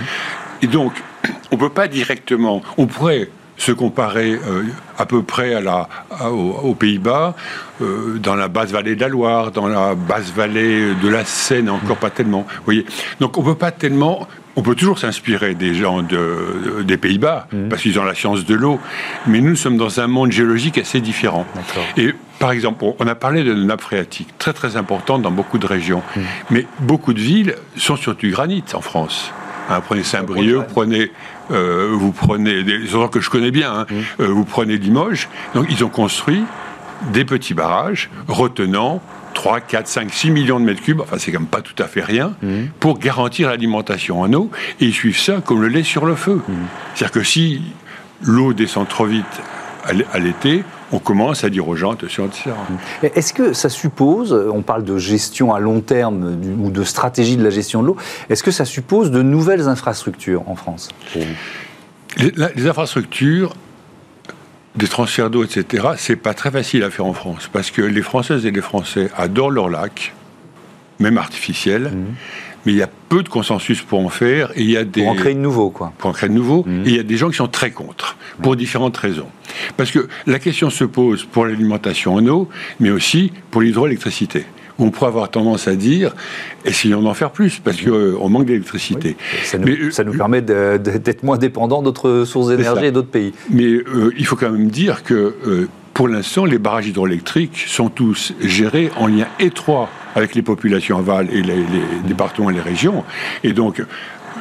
Et 0.62 0.66
donc, 0.66 0.92
on 1.50 1.56
ne 1.56 1.60
peut 1.60 1.70
pas 1.70 1.88
directement, 1.88 2.62
on 2.76 2.86
pourrait 2.86 3.28
se 3.58 3.72
comparer 3.72 4.34
euh, 4.34 4.62
à 4.96 5.04
peu 5.04 5.22
près 5.22 5.52
à 5.52 5.60
la, 5.60 5.88
aux, 6.30 6.74
Pays-Bas, 6.74 7.34
euh, 7.82 8.18
dans 8.18 8.36
la 8.36 8.48
basse 8.48 8.70
vallée 8.70 8.94
de 8.94 9.00
la 9.00 9.08
Loire, 9.08 9.50
dans 9.50 9.66
la 9.66 9.94
basse 9.94 10.32
vallée 10.34 10.94
de 10.94 11.08
la 11.08 11.24
Seine, 11.24 11.68
encore 11.68 11.96
pas 11.96 12.10
tellement. 12.10 12.46
Vous 12.48 12.64
voyez 12.64 12.86
Donc 13.20 13.36
on 13.36 13.42
peut 13.42 13.56
pas 13.56 13.72
tellement. 13.72 14.26
On 14.56 14.62
peut 14.62 14.74
toujours 14.74 14.98
s'inspirer 14.98 15.54
des 15.54 15.72
gens 15.72 16.02
de, 16.02 16.82
des 16.82 16.96
Pays-Bas, 16.96 17.46
mmh. 17.52 17.68
parce 17.68 17.82
qu'ils 17.82 17.96
ont 18.00 18.04
la 18.04 18.16
science 18.16 18.44
de 18.44 18.54
l'eau, 18.56 18.80
mais 19.28 19.40
nous 19.40 19.54
sommes 19.54 19.76
dans 19.76 20.00
un 20.00 20.08
monde 20.08 20.32
géologique 20.32 20.78
assez 20.78 21.00
différent. 21.00 21.46
Et 21.96 22.12
par 22.40 22.50
exemple, 22.50 22.84
on 22.98 23.06
a 23.06 23.14
parlé 23.14 23.44
de 23.44 23.54
nappe 23.54 23.82
phréatique, 23.82 24.36
très 24.38 24.52
très 24.52 24.76
importante 24.76 25.22
dans 25.22 25.30
beaucoup 25.30 25.58
de 25.58 25.66
régions, 25.66 26.02
mmh. 26.16 26.20
mais 26.50 26.66
beaucoup 26.80 27.12
de 27.12 27.20
villes 27.20 27.54
sont 27.76 27.94
sur 27.94 28.16
du 28.16 28.32
granit 28.32 28.64
en 28.74 28.80
France. 28.80 29.32
Hein, 29.68 29.81
prenez 29.81 30.02
Saint-Brieuc, 30.02 30.66
prenez 30.68 31.11
euh, 31.50 31.90
vous 31.92 32.12
prenez 32.12 32.62
des 32.62 32.94
endroits 32.94 33.09
que 33.09 33.20
je 33.20 33.31
connais 33.31 33.50
bien, 33.50 33.72
hein. 33.72 33.87
mmh. 33.88 34.22
euh, 34.22 34.26
vous 34.26 34.44
prenez 34.44 34.76
Limoges. 34.76 35.28
Donc 35.54 35.66
ils 35.70 35.85
ont 35.85 35.88
construit 35.88 36.44
des 37.12 37.24
petits 37.24 37.54
barrages 37.54 38.11
retenant 38.26 39.00
3, 39.35 39.61
4, 39.61 39.87
5, 39.87 40.12
6 40.12 40.31
millions 40.31 40.61
de 40.61 40.64
mètres 40.64 40.83
cubes, 40.83 41.00
enfin 41.00 41.16
c'est 41.18 41.31
quand 41.31 41.40
même 41.40 41.48
pas 41.48 41.62
tout 41.62 41.81
à 41.83 41.87
fait 41.87 42.02
rien, 42.02 42.35
mmh. 42.42 42.48
pour 42.81 42.98
garantir 42.98 43.48
l'alimentation 43.50 44.20
en 44.20 44.33
eau. 44.33 44.50
Et 44.81 44.87
ils 44.87 44.94
suivent 44.94 45.18
ça 45.18 45.40
comme 45.44 45.62
le 45.62 45.68
lait 45.68 45.85
sur 45.85 46.07
le 46.07 46.16
feu. 46.16 46.37
Mmh. 46.37 46.52
C'est-à-dire 46.94 47.12
que 47.12 47.22
si 47.22 47.62
l'eau 48.22 48.52
descend 48.52 48.88
trop 48.88 49.07
vite 49.07 49.24
à 49.85 50.18
l'été, 50.18 50.64
on 50.92 50.98
commence 50.98 51.44
à 51.44 51.51
dire 51.51 51.68
aux 51.68 51.77
gens, 51.77 51.92
attention, 51.92 52.27
etc. 52.27 52.51
Est-ce 53.03 53.33
que 53.33 53.53
ça 53.53 53.68
suppose, 53.68 54.33
on 54.33 54.62
parle 54.62 54.85
de 54.85 54.96
gestion 54.96 55.55
à 55.55 55.61
long 55.61 55.81
terme 55.81 56.38
ou 56.61 56.70
de 56.70 56.85
stratégie 56.85 57.37
de 57.37 57.44
la 57.44 57.51
gestion 57.51 57.83
de 57.83 57.88
l'eau, 57.88 57.96
est-ce 58.31 58.42
que 58.42 58.51
ça 58.51 58.64
suppose 58.64 59.11
de 59.11 59.22
nouvelles 59.22 59.68
infrastructures 59.68 60.48
en 60.48 60.57
France 60.57 60.88
les, 62.16 62.66
infrastructures, 62.66 63.55
des 64.77 64.88
transferts 64.88 65.31
d'eau, 65.31 65.44
etc., 65.44 65.88
c'est 65.96 66.16
pas 66.16 66.35
très 66.35 66.51
facile 66.51 66.83
à 66.83 66.90
faire 66.90 67.07
en 67.07 67.12
France 67.12 67.48
parce 67.53 67.70
que 67.70 67.83
les 67.83 68.03
Françaises 68.03 68.46
et 68.46 68.51
les 68.51 68.62
Français 68.62 69.11
adorent 69.16 69.51
leurs 69.51 69.68
lacs, 69.68 70.14
même 70.98 71.18
artificiels. 71.18 71.92
Mmh 71.92 72.14
mais 72.68 72.74
il 72.74 72.78
y 72.78 72.83
a 72.83 72.90
peu 73.09 73.22
de 73.22 73.31
consensus 73.31 73.81
pour 73.81 73.98
en 74.00 74.11
faire. 74.11 74.50
Et 74.54 74.61
il 74.61 74.70
y 74.70 74.76
a 74.76 74.85
des... 74.85 75.00
Pour 75.00 75.12
en 75.12 75.14
créer 75.14 75.33
de 75.33 75.40
nouveau, 75.40 75.70
quoi. 75.70 75.94
Pour 75.96 76.11
en 76.11 76.12
créer 76.12 76.28
de 76.28 76.35
nouveau. 76.35 76.64
Mhm. 76.66 76.83
Et 76.85 76.90
il 76.90 76.96
y 76.96 77.00
a 77.00 77.02
des 77.02 77.16
gens 77.16 77.31
qui 77.31 77.37
sont 77.37 77.48
très 77.48 77.70
contre, 77.70 78.18
pour 78.42 78.57
différentes 78.57 78.94
raisons. 78.98 79.28
Parce 79.78 79.90
que 79.90 80.07
la 80.26 80.38
question 80.38 80.68
se 80.68 80.85
pose 80.85 81.24
pour 81.24 81.46
l'alimentation 81.46 82.12
en 82.16 82.26
eau, 82.26 82.50
mais 82.78 82.90
aussi 82.90 83.33
pour 83.50 83.62
l'hydroélectricité 83.62 84.44
on 84.81 84.90
pourrait 84.92 85.09
avoir 85.09 85.28
tendance 85.28 85.66
à 85.66 85.74
dire 85.74 86.14
essayons 86.64 87.02
d'en 87.02 87.12
faire 87.12 87.33
plus 87.33 87.59
parce 87.59 87.78
qu'on 87.83 87.90
euh, 87.90 88.28
manque 88.28 88.44
d'électricité. 88.44 89.16
Ça, 89.42 89.59
nous, 89.59 89.90
ça 89.90 90.04
nous 90.04 90.16
permet 90.16 90.40
d'être 90.40 91.24
moins 91.24 91.37
dépendants 91.37 91.83
d'autres 91.83 92.22
sources 92.24 92.46
d'énergie 92.46 92.85
et 92.85 92.92
d'autres 92.92 93.09
pays. 93.09 93.33
Mais 93.50 93.64
euh, 93.64 94.14
il 94.16 94.24
faut 94.24 94.37
quand 94.37 94.52
même 94.52 94.68
dire 94.68 95.02
que 95.02 95.35
euh, 95.44 95.68
pour 95.94 96.07
l'instant, 96.07 96.44
les 96.44 96.59
barrages 96.59 96.87
hydroélectriques 96.87 97.64
sont 97.66 97.88
tous 97.88 98.33
gérés 98.40 98.92
en 98.96 99.09
lien 99.09 99.26
étroit 99.40 99.88
avec 100.18 100.35
les 100.35 100.42
populations 100.42 100.98
aval 100.98 101.28
et 101.33 101.42
les, 101.42 101.64
départements 102.04 102.50
et 102.50 102.54
les 102.54 102.61
régions. 102.61 103.04
Et 103.44 103.52
donc, 103.52 103.83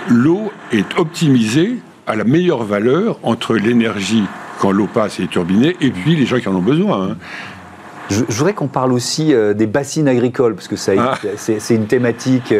l'eau 0.09 0.51
est 0.71 0.97
optimisée 0.97 1.77
à 2.07 2.15
la 2.15 2.23
meilleure 2.23 2.63
valeur 2.63 3.19
entre 3.23 3.55
l'énergie 3.55 4.23
quand 4.59 4.71
l'eau 4.71 4.87
passe 4.87 5.19
et 5.19 5.23
est 5.23 5.27
turbinée, 5.27 5.75
et 5.81 5.91
puis 5.91 6.15
les 6.15 6.25
gens 6.25 6.39
qui 6.39 6.47
en 6.47 6.55
ont 6.55 6.61
besoin. 6.61 7.11
Hein. 7.11 7.17
Je, 8.09 8.23
voudrais 8.23 8.53
qu'on 8.53 8.67
parle 8.67 8.93
aussi 8.93 9.33
euh, 9.33 9.53
des 9.53 9.67
bassines 9.67 10.07
agricoles, 10.07 10.55
parce 10.55 10.67
que 10.67 10.75
ah. 10.97 11.17
c'est 11.35 11.75
une 11.75 11.87
thématique 11.87 12.53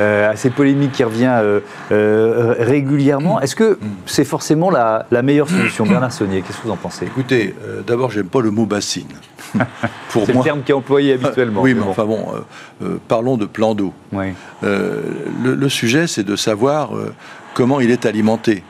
euh, 0.00 0.30
assez 0.30 0.50
polémique 0.50 0.92
qui 0.92 1.04
revient 1.04 1.60
euh, 1.92 2.54
régulièrement. 2.58 3.40
Est-ce 3.40 3.56
que 3.56 3.78
c'est 4.06 4.24
forcément 4.24 4.70
la, 4.70 5.06
meilleure 5.22 5.48
solution? 5.48 5.86
Bernard 5.86 6.12
Saunier, 6.12 6.42
qu'est-ce 6.42 6.58
que 6.58 6.64
vous 6.64 6.72
en 6.72 6.76
pensez? 6.76 7.06
Écoutez, 7.06 7.54
d'abord, 7.86 8.10
j'aime 8.10 8.28
pas 8.28 8.40
le 8.40 8.50
mot 8.50 8.66
bassine. 8.66 9.08
c'est 10.08 10.34
le 10.34 10.42
terme 10.42 10.62
qui 10.62 10.72
est 10.72 10.74
employé 10.74 11.12
habituellement. 11.14 11.62
oui, 11.62 11.74
mais, 11.74 11.82
enfin 11.82 12.04
bon, 12.04 12.26
parlons 13.08 13.36
de 13.36 13.46
plan 13.46 13.74
d'eau. 13.74 13.92
le, 14.62 15.68
sujet, 15.68 16.06
c'est 16.06 16.24
de 16.24 16.36
savoir 16.36 16.90
comment 17.54 17.80
il 17.80 17.90
est 17.90 18.06
alimenté. 18.06 18.62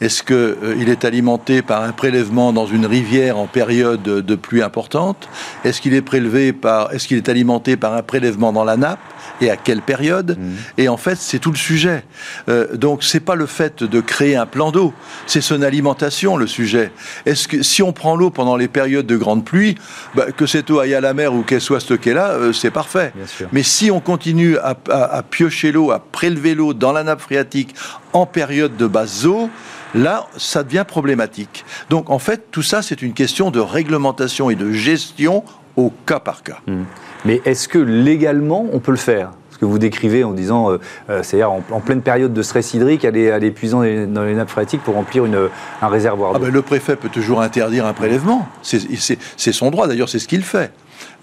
Est-ce 0.00 0.22
qu'il 0.22 0.36
euh, 0.36 0.86
est 0.86 1.04
alimenté 1.04 1.60
par 1.62 1.82
un 1.82 1.92
prélèvement 1.92 2.52
dans 2.52 2.66
une 2.66 2.86
rivière 2.86 3.36
en 3.36 3.46
période 3.46 4.02
de 4.02 4.34
pluie 4.36 4.62
importante? 4.62 5.28
Est-ce 5.64 5.80
qu'il 5.80 5.94
est 5.94 6.02
prélevé 6.02 6.52
par, 6.52 6.92
est-ce 6.92 7.08
qu'il 7.08 7.16
est 7.16 7.28
alimenté 7.28 7.76
par 7.76 7.94
un 7.94 8.02
prélèvement 8.02 8.52
dans 8.52 8.64
la 8.64 8.76
nappe? 8.76 9.00
Et 9.40 9.50
à 9.50 9.56
quelle 9.56 9.82
période 9.82 10.38
mmh. 10.38 10.54
Et 10.78 10.88
en 10.88 10.96
fait, 10.96 11.16
c'est 11.16 11.38
tout 11.38 11.50
le 11.50 11.56
sujet. 11.56 12.04
Euh, 12.48 12.76
donc, 12.76 13.02
c'est 13.02 13.20
pas 13.20 13.34
le 13.34 13.46
fait 13.46 13.82
de 13.82 14.00
créer 14.00 14.36
un 14.36 14.46
plan 14.46 14.70
d'eau, 14.70 14.92
c'est 15.26 15.40
son 15.40 15.62
alimentation 15.62 16.36
le 16.36 16.46
sujet. 16.46 16.92
Est-ce 17.26 17.48
que 17.48 17.62
si 17.62 17.82
on 17.82 17.92
prend 17.92 18.16
l'eau 18.16 18.30
pendant 18.30 18.56
les 18.56 18.68
périodes 18.68 19.06
de 19.06 19.16
grande 19.16 19.44
pluie, 19.44 19.76
bah, 20.14 20.26
que 20.32 20.46
cette 20.46 20.70
eau 20.70 20.80
aille 20.80 20.94
à 20.94 21.00
la 21.00 21.14
mer 21.14 21.32
ou 21.34 21.42
qu'elle 21.42 21.60
soit 21.60 21.80
stockée 21.80 22.14
là, 22.14 22.30
euh, 22.30 22.52
c'est 22.52 22.70
parfait. 22.70 23.12
Mais 23.52 23.62
si 23.62 23.90
on 23.90 24.00
continue 24.00 24.58
à, 24.58 24.76
à 24.90 25.22
piocher 25.22 25.72
l'eau, 25.72 25.90
à 25.90 25.98
prélever 25.98 26.54
l'eau 26.54 26.74
dans 26.74 26.92
la 26.92 27.02
nappe 27.02 27.20
phréatique 27.20 27.74
en 28.12 28.26
période 28.26 28.76
de 28.76 28.86
basse 28.86 29.24
eau, 29.24 29.50
là, 29.94 30.26
ça 30.36 30.62
devient 30.62 30.84
problématique. 30.86 31.64
Donc 31.90 32.10
en 32.10 32.18
fait, 32.18 32.50
tout 32.50 32.62
ça, 32.62 32.82
c'est 32.82 33.02
une 33.02 33.14
question 33.14 33.50
de 33.50 33.60
réglementation 33.60 34.50
et 34.50 34.54
de 34.54 34.72
gestion 34.72 35.44
au 35.76 35.92
cas 36.06 36.20
par 36.20 36.42
cas. 36.42 36.58
Hmm. 36.66 36.84
Mais 37.24 37.40
est-ce 37.44 37.68
que 37.68 37.78
légalement, 37.78 38.66
on 38.72 38.78
peut 38.78 38.90
le 38.90 38.96
faire? 38.96 39.30
Ce 39.50 39.58
que 39.58 39.64
vous 39.64 39.78
décrivez 39.78 40.22
en 40.22 40.32
disant, 40.32 40.70
euh, 40.70 40.78
euh, 41.10 41.22
c'est-à-dire 41.24 41.50
en, 41.50 41.80
pleine 41.80 42.00
période 42.00 42.32
de 42.32 42.42
stress 42.42 42.74
hydrique, 42.74 43.04
aller, 43.04 43.30
aller 43.30 43.50
puisant 43.50 43.78
dans 43.80 44.22
les, 44.22 44.34
nappes 44.34 44.50
phréatiques 44.50 44.82
pour 44.82 44.94
remplir 44.94 45.24
une, 45.24 45.48
un 45.82 45.88
réservoir 45.88 46.32
ah 46.36 46.38
ben, 46.38 46.52
Le 46.52 46.62
préfet 46.62 46.94
peut 46.94 47.08
toujours 47.08 47.40
interdire 47.40 47.84
un 47.84 47.92
prélèvement. 47.92 48.48
C'est 48.62 49.52
son 49.52 49.70
droit, 49.70 49.88
d'ailleurs, 49.88 50.08
c'est 50.08 50.20
ce 50.20 50.28
qu'il 50.28 50.42
fait. 50.42 50.70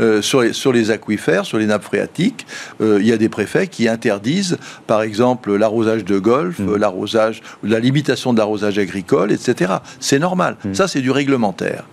Euh, 0.02 0.22
sur, 0.22 0.42
les, 0.42 0.52
sur, 0.52 0.74
les, 0.74 0.92
aquifères, 0.92 1.46
sur 1.46 1.58
les 1.58 1.68
nappes 1.68 1.84
phréatiques, 1.84 2.46
euh, 2.82 2.98
il 3.00 3.08
y 3.08 3.14
a 3.14 3.18
des 3.18 3.30
préfets 3.30 3.68
qui 3.68 3.88
interdisent, 3.88 4.58
par 4.88 5.02
exemple, 5.02 5.56
l'arrosage 5.56 6.04
de 6.04 6.20
golf, 6.20 6.60
mm. 6.60 6.76
l'arrosage, 6.76 7.42
la 7.64 7.80
limitation 7.80 8.34
de 8.34 8.38
l'arrosage 8.38 8.78
agricole, 8.78 9.32
etc. 9.32 9.76
C'est 10.02 10.20
normal. 10.20 10.58
Mm. 10.66 10.74
Ça, 10.74 10.88
c'est 10.90 11.02
du 11.02 11.12
réglementaire. 11.12 11.86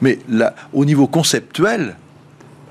Mais 0.00 0.18
là, 0.28 0.54
au 0.72 0.84
niveau 0.84 1.06
conceptuel, 1.06 1.94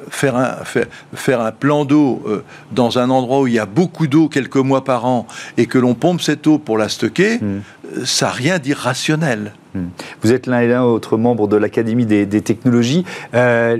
faire 0.09 0.35
un, 0.35 1.51
plan 1.51 1.85
d'eau 1.85 2.21
euh, 2.25 2.43
dans 2.71 2.97
un 2.97 3.09
endroit 3.09 3.41
où 3.41 3.47
il 3.47 3.53
y 3.53 3.59
a 3.59 3.65
beaucoup 3.65 4.07
d'eau 4.07 4.29
quelques 4.29 4.57
mois 4.57 4.83
par 4.83 5.05
an 5.05 5.27
et 5.57 5.65
que 5.65 5.77
l'on 5.77 5.93
pompe 5.93 6.21
cette 6.21 6.45
eau 6.47 6.57
pour 6.57 6.77
la 6.77 6.89
stocker, 6.89 7.39
mm. 7.39 7.61
Ça 8.05 8.27
n'a 8.27 8.31
rien 8.31 8.59
d'irrationnel. 8.59 9.53
Hmm. 9.75 9.85
Vous 10.21 10.31
êtes 10.31 10.45
l'un 10.45 10.59
et 10.59 10.67
l'un 10.67 10.83
autre 10.83 11.17
membre 11.17 11.47
de 11.47 11.57
l'Académie 11.57 12.05
des, 12.05 12.41
technologies. 12.41 13.05
Euh, 13.33 13.77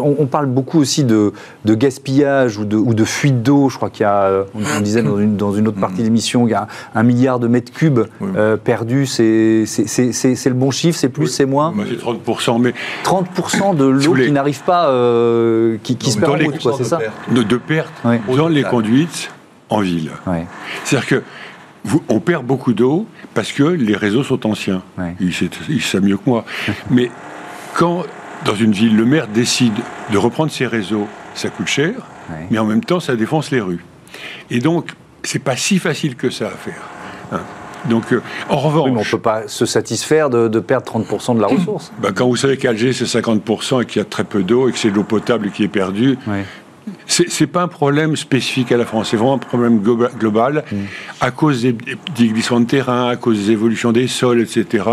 on, 0.00 0.26
parle 0.26 0.46
beaucoup 0.46 0.78
aussi 0.78 1.04
de, 1.04 1.32
gaspillage 1.66 2.56
ou 2.56 2.64
de, 2.64 3.04
fuite 3.04 3.42
d'eau. 3.42 3.68
Je 3.68 3.76
crois 3.76 3.90
qu'il 3.90 4.04
y 4.04 4.06
a, 4.06 4.44
on, 4.54 4.80
disait 4.80 5.02
dans 5.02 5.52
une, 5.52 5.68
autre 5.68 5.80
partie 5.80 5.98
de 5.98 6.04
l'émission, 6.04 6.46
il 6.46 6.52
y 6.52 6.54
a 6.54 6.66
un 6.94 7.02
milliard 7.02 7.38
de 7.38 7.46
mètres 7.46 7.72
cubes 7.72 8.00
euh, 8.22 8.56
perdus. 8.56 9.06
C'est 9.06 9.64
le 9.66 10.52
bon 10.54 10.70
chiffre 10.70 10.98
C'est 10.98 11.10
plus, 11.10 11.26
c'est 11.26 11.46
moins 11.46 11.74
C'est 11.88 12.00
30%. 12.02 12.60
Mais... 12.60 12.72
30% 13.04 13.76
de 13.76 13.84
l'eau 13.84 14.14
qui 14.14 14.32
n'arrive 14.32 14.62
pas, 14.62 14.88
euh, 14.88 15.76
qui, 15.82 16.10
se 16.10 16.18
perd 16.18 16.40
en 16.40 16.44
route, 16.44 16.68
c'est 16.78 16.84
ça 16.84 17.00
De, 17.30 17.42
de 17.42 17.56
pertes 17.58 17.92
dans 18.34 18.48
les 18.48 18.62
conduites 18.62 19.30
en 19.68 19.80
ville. 19.80 20.10
C'est-à-dire 20.84 21.06
que 21.06 21.22
on 22.08 22.20
perd 22.20 22.44
beaucoup 22.44 22.72
d'eau 22.72 23.06
parce 23.34 23.52
que 23.52 23.64
les 23.64 23.96
réseaux 23.96 24.22
sont 24.22 24.46
anciens. 24.46 24.82
Il, 25.20 25.32
sait, 25.32 26.00
mieux 26.00 26.16
que 26.16 26.28
moi. 26.28 26.44
Mais 26.90 27.10
quand, 27.74 28.04
dans 28.44 28.54
une 28.54 28.72
ville, 28.72 28.96
le 28.96 29.04
maire 29.04 29.28
décide 29.28 29.74
de 30.10 30.18
reprendre 30.18 30.50
ses 30.50 30.66
réseaux, 30.66 31.08
ça 31.34 31.48
coûte 31.48 31.68
cher, 31.68 31.94
mais 32.50 32.58
en 32.58 32.64
même 32.64 32.84
temps, 32.84 33.00
ça 33.00 33.16
défonce 33.16 33.50
les 33.50 33.60
rues. 33.60 33.84
Et 34.50 34.58
donc, 34.58 34.90
c'est 35.22 35.38
pas 35.38 35.56
si 35.56 35.78
facile 35.78 36.14
que 36.14 36.30
ça 36.30 36.48
à 36.48 36.50
faire. 36.50 36.82
Hein. 37.32 37.40
Donc, 37.88 38.12
euh, 38.12 38.22
en 38.48 38.58
revanche. 38.58 38.90
on 38.90 39.00
ne 39.00 39.04
peut 39.04 39.18
pas 39.18 39.48
se 39.48 39.66
satisfaire 39.66 40.30
de, 40.30 40.60
perdre 40.60 40.86
30% 40.86 41.36
de 41.36 41.40
la 41.40 41.46
ressource. 41.48 41.92
Bah, 42.00 42.10
quand 42.14 42.26
vous 42.26 42.36
savez 42.36 42.56
qu'Alger, 42.56 42.92
c'est 42.92 43.04
50% 43.04 43.82
et 43.82 43.86
qu'il 43.86 44.00
y 44.00 44.02
a 44.02 44.04
très 44.04 44.24
peu 44.24 44.42
d'eau 44.42 44.68
et 44.68 44.72
que 44.72 44.78
c'est 44.78 44.90
l'eau 44.90 45.02
potable 45.02 45.50
qui 45.50 45.64
est 45.64 45.68
perdue, 45.68 46.18
c'est 47.06 47.46
pas 47.46 47.62
un 47.62 47.68
problème 47.68 48.16
spécifique 48.16 48.72
à 48.72 48.76
la 48.76 48.84
France, 48.84 49.08
c'est 49.10 49.16
vraiment 49.16 49.34
un 49.34 49.38
problème 49.38 49.80
global. 49.80 50.64
Mm. 50.70 50.76
À 51.20 51.30
cause 51.30 51.62
des, 51.62 51.72
glissements 52.18 52.60
de 52.60 52.66
terrain, 52.66 53.08
à 53.08 53.16
cause 53.16 53.38
des 53.38 53.50
évolutions 53.52 53.92
des 53.92 54.08
sols, 54.08 54.40
etc., 54.40 54.84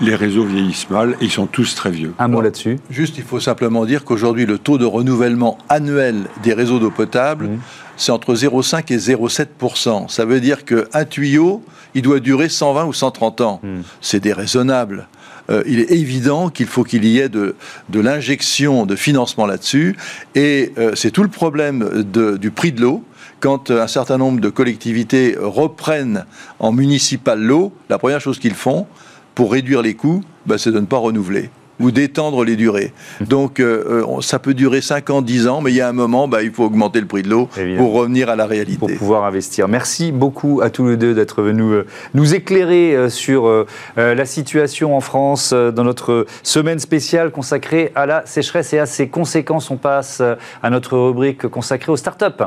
les 0.00 0.14
réseaux 0.14 0.44
vieillissent 0.44 0.90
mal 0.90 1.16
et 1.20 1.24
ils 1.24 1.30
sont 1.30 1.46
tous 1.46 1.74
très 1.74 1.90
vieux. 1.90 2.14
Un 2.18 2.28
mot 2.28 2.40
là-dessus 2.40 2.78
Juste, 2.90 3.18
il 3.18 3.24
faut 3.24 3.40
simplement 3.40 3.84
dire 3.84 4.04
qu'aujourd'hui, 4.04 4.46
le 4.46 4.58
taux 4.58 4.78
de 4.78 4.84
renouvellement 4.84 5.58
annuel 5.68 6.24
des 6.42 6.54
réseaux 6.54 6.78
d'eau 6.78 6.90
potable, 6.90 7.46
mm. 7.46 7.58
c'est 7.96 8.12
entre 8.12 8.34
0,5 8.34 8.92
et 8.92 8.98
0,7 8.98 10.08
Ça 10.08 10.24
veut 10.24 10.40
dire 10.40 10.64
qu'un 10.64 11.04
tuyau, 11.04 11.62
il 11.94 12.02
doit 12.02 12.20
durer 12.20 12.48
120 12.48 12.84
ou 12.84 12.92
130 12.92 13.40
ans. 13.40 13.60
Mm. 13.62 13.80
C'est 14.00 14.20
déraisonnable. 14.20 15.08
Euh, 15.50 15.62
il 15.66 15.80
est 15.80 15.90
évident 15.90 16.48
qu'il 16.48 16.66
faut 16.66 16.84
qu'il 16.84 17.04
y 17.04 17.18
ait 17.18 17.28
de, 17.28 17.54
l'injection 17.92 18.86
de 18.86 18.96
financement 18.96 19.46
là-dessus. 19.46 19.96
Et 20.34 20.72
euh, 20.78 20.92
c'est 20.94 21.10
tout 21.10 21.22
le 21.22 21.28
problème 21.28 22.04
du 22.38 22.50
prix 22.50 22.72
de 22.72 22.80
l'eau 22.80 23.04
quand 23.40 23.70
un 23.70 23.88
certain 23.88 24.16
nombre 24.16 24.40
de 24.40 24.48
collectivités 24.48 25.36
reprennent 25.38 26.24
en 26.60 26.72
municipal 26.72 27.38
l'eau, 27.38 27.74
la 27.90 27.98
première 27.98 28.20
chose 28.20 28.38
qu'ils 28.38 28.54
font 28.54 28.86
pour 29.34 29.52
réduire 29.52 29.82
les 29.82 29.94
coûts, 29.94 30.22
bah, 30.46 30.56
c'est 30.56 30.72
de 30.72 30.80
ne 30.80 30.86
pas 30.86 30.96
renouveler 30.96 31.50
ou 31.80 31.90
d'étendre 31.90 32.44
les 32.44 32.56
durées. 32.56 32.92
Donc 33.20 33.60
euh, 33.60 34.04
euh, 34.06 34.20
ça 34.20 34.38
peut 34.38 34.54
durer 34.54 34.80
5 34.80 35.10
ans, 35.10 35.22
10 35.22 35.48
ans, 35.48 35.60
mais 35.60 35.72
il 35.72 35.76
y 35.76 35.80
a 35.80 35.88
un 35.88 35.92
moment, 35.92 36.28
bah, 36.28 36.42
il 36.42 36.50
faut 36.50 36.64
augmenter 36.64 37.00
le 37.00 37.06
prix 37.06 37.22
de 37.22 37.30
l'eau 37.30 37.48
pour 37.76 37.92
revenir 37.92 38.28
à 38.28 38.36
la 38.36 38.46
réalité. 38.46 38.78
Pour 38.78 38.92
pouvoir 38.92 39.24
investir. 39.24 39.68
Merci 39.68 40.12
beaucoup 40.12 40.60
à 40.62 40.70
tous 40.70 40.88
les 40.88 40.96
deux 40.96 41.14
d'être 41.14 41.42
venus 41.42 41.64
euh, 41.64 41.86
nous 42.14 42.34
éclairer 42.34 43.08
sur 43.10 43.66
la 43.96 44.24
situation 44.24 44.96
en 44.96 45.00
France 45.00 45.52
dans 45.52 45.84
notre 45.84 46.26
semaine 46.42 46.78
spéciale 46.78 47.30
consacrée 47.30 47.92
à 47.94 48.06
la 48.06 48.24
sécheresse 48.26 48.72
et 48.72 48.78
à 48.78 48.86
ses 48.86 49.08
conséquences. 49.08 49.70
On 49.70 49.76
passe 49.76 50.22
à 50.62 50.70
notre 50.70 50.96
rubrique 50.96 51.46
consacrée 51.48 51.92
aux 51.92 51.96
startups. 51.96 52.44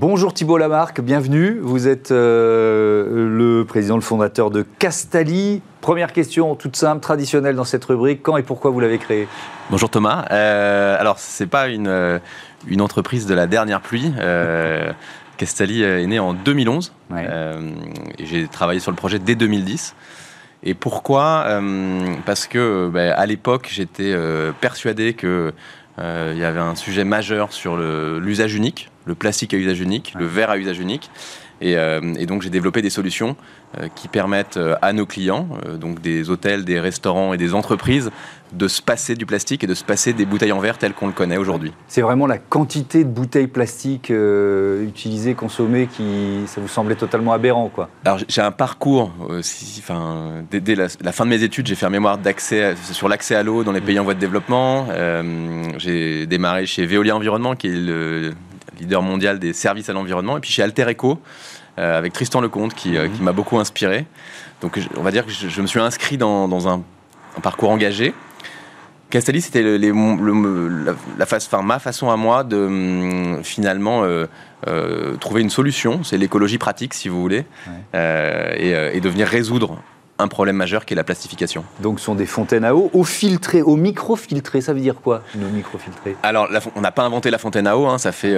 Bonjour 0.00 0.32
Thibault 0.32 0.58
Lamarck, 0.58 1.00
bienvenue. 1.00 1.58
Vous 1.60 1.88
êtes 1.88 2.12
euh, 2.12 3.28
le 3.36 3.64
président, 3.64 3.96
le 3.96 4.00
fondateur 4.00 4.52
de 4.52 4.62
Castali. 4.62 5.60
Première 5.80 6.12
question 6.12 6.54
toute 6.54 6.76
simple, 6.76 7.00
traditionnelle 7.00 7.56
dans 7.56 7.64
cette 7.64 7.84
rubrique. 7.84 8.22
Quand 8.22 8.36
et 8.36 8.44
pourquoi 8.44 8.70
vous 8.70 8.78
l'avez 8.78 8.98
créé? 8.98 9.26
Bonjour 9.70 9.90
Thomas. 9.90 10.24
Euh, 10.30 10.96
alors, 11.00 11.18
ce 11.18 11.42
n'est 11.42 11.48
pas 11.48 11.66
une, 11.66 11.88
euh, 11.88 12.20
une 12.68 12.80
entreprise 12.80 13.26
de 13.26 13.34
la 13.34 13.48
dernière 13.48 13.80
pluie. 13.80 14.12
Castali 15.36 15.82
est 15.82 16.06
né 16.06 16.20
en 16.20 16.32
2011. 16.32 16.92
J'ai 18.20 18.46
travaillé 18.46 18.78
sur 18.78 18.92
le 18.92 18.96
projet 18.96 19.18
dès 19.18 19.34
2010. 19.34 19.96
Et 20.62 20.74
pourquoi? 20.74 21.44
Parce 22.24 22.46
que 22.46 22.88
ben, 22.88 23.12
à 23.16 23.26
l'époque, 23.26 23.68
j'étais 23.68 24.14
persuadé 24.60 25.14
qu'il 25.98 26.32
il 26.32 26.38
y 26.38 26.44
avait 26.44 26.60
un 26.60 26.74
sujet 26.74 27.04
majeur 27.04 27.52
sur 27.52 27.76
l'usage 27.76 28.54
unique 28.54 28.88
le 29.08 29.14
plastique 29.14 29.54
à 29.54 29.56
usage 29.56 29.80
unique, 29.80 30.12
le 30.16 30.26
verre 30.26 30.50
à 30.50 30.58
usage 30.58 30.78
unique. 30.78 31.10
Et, 31.60 31.76
euh, 31.76 32.00
donc 32.26 32.42
j'ai 32.42 32.50
développé 32.50 32.82
des 32.82 32.90
solutions 32.90 33.36
euh, 33.78 33.88
qui 33.94 34.08
permettent 34.08 34.56
euh, 34.56 34.76
à 34.82 34.92
nos 34.92 35.06
clients, 35.06 35.48
donc 35.80 36.00
des 36.00 36.30
hôtels, 36.30 36.64
des 36.64 36.80
restaurants 36.80 37.32
et 37.32 37.36
des 37.36 37.54
entreprises, 37.54 38.10
de 38.52 38.66
se 38.66 38.80
passer 38.80 39.14
du 39.14 39.26
plastique 39.26 39.64
et 39.64 39.66
de 39.66 39.74
se 39.74 39.84
passer 39.84 40.14
des 40.14 40.24
bouteilles 40.24 40.52
en 40.52 40.60
verre 40.60 40.78
telles 40.78 40.94
qu'on 40.94 41.06
le 41.06 41.12
connaît 41.12 41.36
aujourd'hui. 41.36 41.72
C'est 41.86 42.00
vraiment 42.00 42.26
la 42.26 42.38
quantité 42.38 43.04
de 43.04 43.08
bouteilles 43.08 43.46
plastiques 43.46 44.10
utilisées, 44.10 45.34
consommées, 45.34 45.86
qui 45.86 46.44
ça 46.46 46.60
vous 46.60 46.68
semblait 46.68 46.94
totalement 46.94 47.32
aberrant, 47.32 47.68
quoi. 47.68 47.90
Alors 48.06 48.18
j'ai 48.26 48.40
un 48.40 48.50
parcours, 48.50 49.12
enfin, 49.78 50.44
dès, 50.50 50.74
la, 50.74 50.88
fin 51.12 51.26
de 51.26 51.30
mes 51.30 51.42
études, 51.42 51.66
j'ai 51.66 51.74
fait 51.74 51.86
un 51.86 51.90
mémoire 51.90 52.16
d'accès 52.16 52.74
sur 52.92 53.08
l'accès 53.08 53.34
à 53.34 53.42
l'eau 53.42 53.64
dans 53.64 53.72
les 53.72 53.82
pays 53.82 53.98
en 53.98 54.04
voie 54.04 54.14
de 54.14 54.20
développement. 54.20 54.86
j'ai 55.76 56.26
démarré 56.26 56.64
chez 56.64 56.86
Veolia 56.86 57.14
Environnement, 57.14 57.54
qui 57.54 57.66
est 57.66 57.76
le 57.76 58.32
leader 58.78 59.02
mondial 59.02 59.38
des 59.38 59.52
services 59.52 59.88
à 59.88 59.92
l'environnement. 59.92 60.36
Et 60.36 60.40
puis 60.40 60.50
chez 60.50 60.62
Alter 60.62 60.90
Eco, 60.90 61.20
avec 61.76 62.12
Tristan 62.12 62.40
Lecomte, 62.40 62.74
qui, 62.74 62.90
mhm. 62.90 63.12
qui 63.12 63.22
m'a 63.22 63.32
beaucoup 63.32 63.58
inspiré. 63.58 64.06
Donc, 64.60 64.80
on 64.96 65.02
va 65.02 65.12
dire 65.12 65.24
que 65.24 65.30
je, 65.30 65.62
me 65.62 65.66
suis 65.66 65.78
inscrit 65.78 66.18
dans, 66.18 66.48
dans 66.48 66.68
un, 66.68 66.82
parcours 67.42 67.70
engagé. 67.70 68.14
Castelli, 69.10 69.40
c'était 69.40 69.62
le, 69.62 69.76
la, 71.16 71.26
face, 71.26 71.46
enfin, 71.46 71.62
ma 71.62 71.78
façon 71.78 72.10
à 72.10 72.16
moi 72.16 72.42
de 72.42 72.56
hum, 72.56 73.40
finalement 73.44 74.02
trouver 75.20 75.42
une 75.42 75.50
solution. 75.50 76.02
C'est 76.02 76.18
l'écologie 76.18 76.58
pratique, 76.58 76.94
si 76.94 77.08
vous 77.08 77.20
voulez, 77.20 77.44
et, 77.94 78.72
et, 78.94 79.00
de 79.00 79.08
venir 79.08 79.28
résoudre 79.28 79.78
un 80.18 80.28
problème 80.28 80.56
majeur 80.56 80.84
qui 80.84 80.94
est 80.94 80.96
la 80.96 81.04
plastification. 81.04 81.64
Donc 81.80 82.00
ce 82.00 82.06
sont 82.06 82.14
des 82.14 82.26
fontaines 82.26 82.64
à 82.64 82.74
eau, 82.74 82.90
eau 82.92 83.04
filtrée, 83.04 83.62
eau 83.62 83.76
microfiltrée, 83.76 84.60
ça 84.60 84.72
veut 84.72 84.80
dire 84.80 84.96
quoi, 84.96 85.22
une 85.34 85.48
microfiltrée? 85.50 86.16
Alors 86.22 86.48
on 86.74 86.80
n'a 86.80 86.90
pas 86.90 87.04
inventé 87.04 87.30
la 87.30 87.38
fontaine 87.38 87.66
à 87.66 87.76
eau, 87.76 87.86
hein, 87.86 87.98
ça 87.98 88.12
fait 88.12 88.34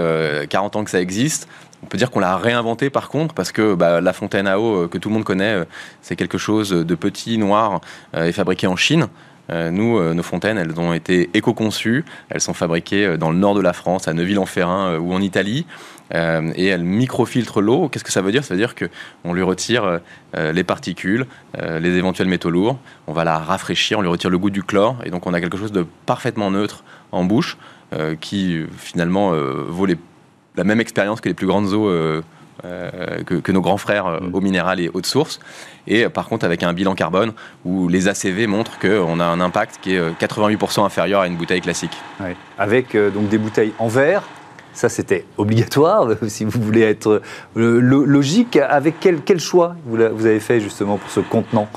40 0.49 0.77
euh, 0.77 0.79
ans 0.79 0.85
que 0.85 0.91
ça 0.91 1.01
existe. 1.01 1.49
On 1.83 1.87
peut 1.87 1.97
dire 1.97 2.11
qu'on 2.11 2.21
l'a 2.21 2.37
réinventé 2.37 2.91
par 2.91 3.09
contre, 3.09 3.35
parce 3.35 3.53
que 3.53 3.75
bah, 3.75 4.01
la 4.01 4.13
fontaine 4.13 4.47
à 4.47 4.61
eau 4.61 4.85
euh, 4.85 4.89
que 4.89 4.99
tout 4.99 5.09
le 5.09 5.15
monde 5.15 5.25
connaît, 5.25 5.55
euh, 5.55 5.65
c'est 6.03 6.17
quelque 6.17 6.39
chose 6.39 6.71
de 6.71 6.95
petit, 6.95 7.39
noir 7.39 7.81
et 8.15 8.33
fabriqué 8.33 8.67
en 8.67 8.77
Chine. 8.77 9.09
Nous, 9.51 10.15
nos 10.15 10.23
fontaines, 10.23 10.59
elles 10.59 10.79
ont 10.79 10.93
été 10.93 11.31
éco-conçues. 11.35 12.05
Elles 12.29 12.41
sont 12.41 12.55
fabriquées 12.55 13.17
dans 13.19 13.31
le 13.31 13.37
nord 13.37 13.55
de 13.55 13.61
la 13.61 13.73
France, 13.73 14.07
à 14.09 14.13
Neuville-en-Ferrin 14.13 14.99
ou 14.99 15.13
en 15.13 15.21
Italie. 15.21 15.67
Euh, 16.15 16.53
et 16.57 16.67
elle 16.67 16.83
microfiltre 16.83 17.61
l'eau. 17.61 17.89
Qu'est-ce 17.89 18.05
que 18.05 18.13
ça 18.13 18.23
veut 18.23 18.33
dire? 18.33 18.45
Ça 18.45 18.55
veut 18.55 18.61
dire 18.61 18.75
qu'on 18.75 19.33
lui 19.33 19.43
retire 19.43 20.01
euh, 20.37 20.53
les 20.53 20.65
particules, 20.65 21.27
euh, 21.59 21.79
les 21.79 21.97
éventuels 21.97 22.29
métaux 22.29 22.51
lourds, 22.51 22.79
on 23.07 23.13
va 23.13 23.25
la 23.25 23.39
rafraîchir, 23.39 23.99
on 23.99 24.03
lui 24.03 24.09
retire 24.09 24.31
le 24.31 24.39
goût 24.39 24.51
du 24.51 24.63
chlore, 24.63 24.97
et 25.05 25.11
donc 25.11 25.27
on 25.27 25.35
a 25.35 25.41
quelque 25.41 25.59
chose 25.59 25.73
de 25.73 25.87
parfaitement 26.07 26.51
neutre 26.51 26.85
en 27.13 27.25
bouche, 27.25 27.57
qui 28.21 28.65
finalement 28.79 29.33
vaut 29.67 29.87
la 30.55 30.63
même 30.63 30.81
expérience 30.81 31.21
que 31.21 31.29
les 31.29 31.35
plus 31.35 31.49
grandes 31.49 31.73
eaux. 31.73 31.91
Que, 32.63 33.53
nos 33.53 33.61
grands 33.61 33.77
frères 33.77 34.07
mmh. 34.07 34.35
eau 34.35 34.41
minérale 34.41 34.81
et 34.81 34.91
eau 34.93 35.01
de 35.01 35.07
source. 35.07 35.41
Et 35.87 36.09
par 36.09 36.29
contre, 36.29 36.45
avec 36.45 36.63
un 36.63 36.73
bilan 36.73 36.95
carbone 36.95 37.33
où 37.65 37.89
les 37.89 38.09
ACV 38.09 38.47
montrent 38.47 38.79
qu'on 38.79 39.21
a 39.21 39.25
un 39.25 39.41
impact 39.41 39.79
qui 39.81 39.95
est 39.95 40.21
88% 40.21 40.85
inférieur 40.85 41.23
à 41.23 41.27
une 41.27 41.37
bouteille 41.37 41.61
classique. 41.61 41.97
Avec 42.59 42.97
donc 42.97 43.29
des 43.29 43.39
bouteilles 43.39 43.73
en 43.79 43.89
verre, 43.89 44.23
ça, 44.73 44.89
c'était 44.89 45.25
obligatoire, 45.37 46.09
si 46.29 46.45
vous 46.45 46.61
voulez 46.61 46.83
être 46.83 47.23
euh, 47.57 47.81
logique. 47.81 48.57
Avec 48.57 48.95
quel, 49.01 49.41
choix 49.41 49.77
vous 49.85 50.01
avez 50.01 50.41
fait 50.41 50.61
justement 50.61 50.97
pour 50.97 51.11
ce 51.11 51.21
contenant? 51.21 51.69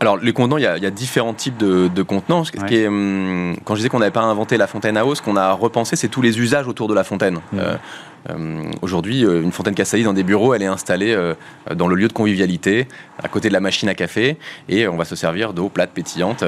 Alors, 0.00 0.16
les 0.18 0.32
contenants, 0.32 0.58
il 0.58 0.64
y, 0.64 0.66
a, 0.66 0.90
différents 0.90 1.32
types 1.32 1.56
de, 1.56 2.02
contenants. 2.02 2.42
Hum, 2.42 3.56
quand 3.64 3.74
je 3.74 3.78
disais 3.78 3.88
qu'on 3.88 4.00
n'avait 4.00 4.10
pas 4.10 4.22
inventé 4.22 4.56
la 4.56 4.66
fontaine 4.66 4.96
à 4.96 5.06
eau, 5.06 5.14
ce 5.14 5.22
qu'on 5.22 5.36
a 5.36 5.52
repensé, 5.52 5.96
c'est 5.96 6.08
tous 6.08 6.20
les 6.20 6.38
usages 6.38 6.66
autour 6.68 6.88
de 6.88 6.94
la 6.94 7.04
fontaine. 7.04 7.36
Mmh. 7.52 7.58
Euh, 7.58 7.74
hum, 7.74 7.78
aujourd'hui, 8.82 9.24
euh, 9.24 9.42
une 9.42 9.52
fontaine 9.52 9.74
Castaldi 9.74 10.04
dans 10.04 10.12
des 10.12 10.22
bureaux, 10.22 10.54
elle 10.54 10.62
est 10.62 10.66
installée 10.66 11.16
dans 11.74 11.88
le 11.88 11.96
lieu 11.96 12.08
de 12.08 12.12
convivialité, 12.12 12.88
à 13.22 13.28
côté 13.28 13.48
de 13.48 13.52
la 13.52 13.60
machine 13.60 13.88
à 13.88 13.94
café, 13.94 14.36
et 14.68 14.88
on 14.88 14.96
va 14.96 15.04
se 15.04 15.16
servir 15.16 15.52
d'eau 15.52 15.68
plate, 15.68 15.90
pétillante, 15.90 16.44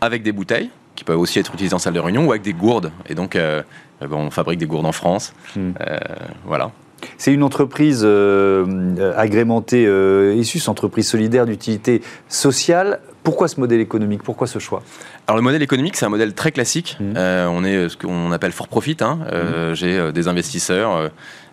avec 0.00 0.22
des 0.22 0.32
bouteilles 0.32 0.70
qui 0.94 1.04
peuvent 1.04 1.18
aussi 1.18 1.38
être 1.38 1.52
utilisées 1.54 1.74
en 1.74 1.78
salle 1.78 1.94
de 1.94 2.00
réunion 2.00 2.26
ou 2.26 2.32
avec 2.32 2.42
des 2.42 2.52
gourdes. 2.52 2.92
Et 3.08 3.14
donc, 3.14 3.36
euh, 3.36 3.62
on 4.00 4.30
fabrique 4.30 4.58
des 4.58 4.66
gourdes 4.66 4.86
en 4.86 4.92
France. 4.92 5.32
Hmm. 5.56 5.72
Euh, 5.80 5.98
voilà. 6.44 6.70
C'est 7.18 7.32
une 7.32 7.42
entreprise 7.42 8.02
euh, 8.04 9.12
agrémentée 9.16 9.82
ESUS, 9.82 10.68
entreprise 10.68 11.08
solidaire 11.08 11.46
d'utilité 11.46 12.00
sociale. 12.28 13.00
Pourquoi 13.22 13.48
ce 13.48 13.60
modèle 13.60 13.80
économique? 13.80 14.22
Pourquoi 14.22 14.46
ce 14.46 14.58
choix? 14.58 14.82
Alors 15.26 15.36
le 15.36 15.42
modèle 15.42 15.62
économique, 15.62 15.96
c'est 15.96 16.06
un 16.06 16.10
modèle 16.10 16.34
très 16.34 16.52
classique. 16.52 16.96
Hmm. 17.00 17.16
on 17.16 17.64
est 17.64 17.88
ce 17.88 17.96
qu'on 17.96 18.32
appelle 18.32 18.52
for 18.52 18.68
profit. 18.68 18.96
Hein. 19.00 19.18
Hmm. 19.30 19.74
J'ai 19.74 20.12
des 20.12 20.28
investisseurs 20.28 21.10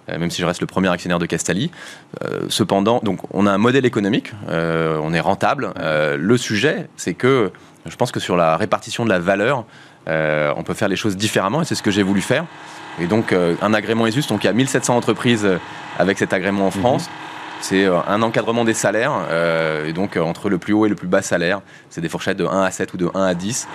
même 0.08 0.32
si 0.32 0.42
je 0.42 0.48
reste 0.48 0.60
le 0.60 0.66
premier 0.66 0.90
actionnaire 0.90 1.20
de 1.20 1.28
Castali. 1.28 1.70
cependant, 2.48 3.00
donc 3.04 3.20
on 3.32 3.46
a 3.46 3.52
un 3.52 3.60
modèle 3.60 3.86
économique, 3.86 4.32
on 4.48 5.14
est 5.14 5.20
rentable. 5.20 5.72
le 5.78 6.38
sujet, 6.38 6.88
c'est 6.98 7.14
que 7.14 7.52
je 7.86 7.96
pense 7.96 8.12
que 8.12 8.20
sur 8.20 8.36
la 8.36 8.58
répartition 8.58 9.04
de 9.06 9.10
la 9.10 9.20
valeur, 9.20 9.66
euh, 10.08 10.54
on 10.56 10.64
peut 10.64 10.74
faire 10.74 10.88
les 10.88 10.96
choses 10.96 11.18
différemment 11.18 11.62
et 11.62 11.66
c'est 11.66 11.76
ce 11.76 11.84
que 11.84 11.92
j'ai 11.92 12.04
voulu 12.04 12.22
faire. 12.22 12.46
Et 13.00 13.08
donc, 13.08 13.32
euh, 13.32 13.56
un 13.62 13.74
agrément 13.74 14.08
ESUS, 14.08 14.28
donc 14.28 14.44
il 14.44 14.48
y 14.48 14.50
a 14.50 14.54
1700 14.54 14.96
entreprises 14.96 15.46
euh, 15.46 15.58
avec 15.98 16.18
cet 16.18 16.34
agrément 16.34 16.68
en 16.68 16.72
France. 16.72 17.08
Mhm. 17.08 17.29
C'est 17.62 17.86
un 17.86 18.22
encadrement 18.22 18.64
des 18.64 18.74
salaires, 18.74 19.12
et 19.86 19.94
donc 19.94 20.16
entre 20.18 20.50
le 20.50 20.58
plus 20.58 20.74
haut 20.74 20.86
et 20.86 20.90
le 20.90 20.96
plus 20.96 21.08
bas 21.08 21.22
salaire, 21.22 21.62
c'est 21.90 22.02
des 22.02 22.10
fourchettes 22.10 22.38
de 22.38 22.46
1 22.46 22.62
à 22.64 22.72
7 22.72 22.94
ou 22.94 22.98
de 22.98 23.10
1 23.14 23.24
à 23.24 23.34
10. 23.34 23.68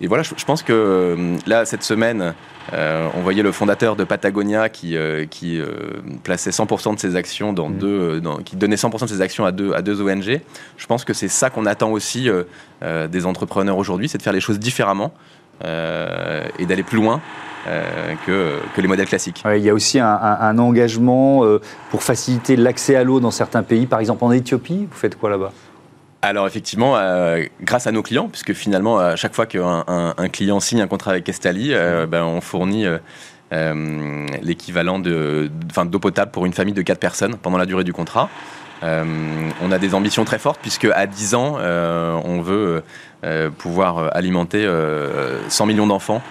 Et 0.00 0.06
voilà, 0.06 0.22
je, 0.22 0.44
pense 0.44 0.62
que 0.62 0.72
euh, 0.72 1.36
là, 1.46 1.64
cette 1.64 1.82
semaine, 1.82 2.34
euh, 2.72 3.08
on 3.16 3.20
voyait 3.20 3.42
le 3.42 3.50
fondateur 3.50 3.96
de 3.96 4.04
Patagonia 4.04 4.68
qui, 4.68 4.96
euh, 4.96 5.26
qui 5.26 5.60
plaçait 6.22 6.50
100% 6.50 6.94
de 6.94 7.00
ses 7.00 7.16
actions 7.16 7.52
dans 7.52 7.68
mm. 7.68 7.78
deux, 7.78 8.22
qui 8.44 8.54
donnait 8.56 8.76
100% 8.76 9.02
de 9.02 9.08
ses 9.08 9.20
actions 9.20 9.44
à 9.44 9.50
deux, 9.50 9.72
à 9.72 9.82
deux 9.82 10.00
ONG. 10.00 10.40
Je 10.76 10.86
pense 10.86 11.04
que 11.04 11.12
c'est 11.12 11.28
ça 11.28 11.50
qu'on 11.50 11.66
attend 11.66 11.90
aussi 11.90 12.28
des 12.82 13.26
entrepreneurs 13.26 13.76
aujourd'hui, 13.76 14.08
c'est 14.08 14.18
de 14.18 14.22
faire 14.22 14.32
les 14.32 14.40
choses 14.40 14.60
différemment 14.60 15.12
et 15.64 16.66
d'aller 16.66 16.82
plus 16.82 16.96
loin. 16.96 17.20
que, 18.26 18.58
que, 18.74 18.80
les 18.80 18.88
modèles 18.88 19.06
classiques. 19.06 19.42
il 19.44 19.62
y 19.62 19.68
a 19.68 19.74
aussi 19.74 19.98
un, 19.98 20.06
un 20.06 20.58
engagement 20.58 21.42
pour 21.90 22.02
faciliter 22.02 22.56
l'accès 22.56 22.96
à 22.96 23.04
l'eau 23.04 23.20
dans 23.20 23.30
certains 23.30 23.62
pays, 23.62 23.86
par 23.86 24.00
exemple 24.00 24.24
en 24.24 24.32
Éthiopie. 24.32 24.88
Vous 24.90 24.96
faites 24.96 25.18
quoi 25.18 25.30
là-bas? 25.30 25.52
Alors 26.20 26.48
effectivement, 26.48 26.96
euh, 26.96 27.44
grâce 27.62 27.86
à 27.86 27.92
nos 27.92 28.02
clients, 28.02 28.28
puisque 28.28 28.52
finalement, 28.52 28.98
à 28.98 29.14
chaque 29.14 29.34
fois 29.34 29.46
qu'un 29.46 29.84
un, 29.86 30.28
client 30.28 30.58
signe 30.58 30.80
un 30.80 30.88
contrat 30.88 31.12
avec 31.12 31.22
Castali, 31.24 31.70
euh, 31.72 32.06
ben, 32.06 32.24
on 32.24 32.40
fournit 32.40 32.86
euh, 33.52 34.26
l'équivalent 34.42 34.98
d'eau 34.98 35.98
potable 36.00 36.32
pour 36.32 36.44
une 36.44 36.52
famille 36.52 36.74
de 36.74 36.82
4 36.82 36.98
personnes 36.98 37.36
pendant 37.36 37.56
la 37.56 37.66
durée 37.66 37.84
du 37.84 37.92
contrat. 37.92 38.28
on 38.82 39.72
a 39.72 39.78
des 39.78 39.94
ambitions 39.94 40.24
très 40.24 40.40
fortes, 40.40 40.58
puisque 40.60 40.86
à 40.86 41.06
10 41.06 41.36
ans, 41.36 41.58
on 41.60 42.40
veut 42.40 42.82
pouvoir 43.58 44.16
alimenter 44.16 44.68
100 45.48 45.66
millions 45.66 45.86
d'enfants 45.86 46.22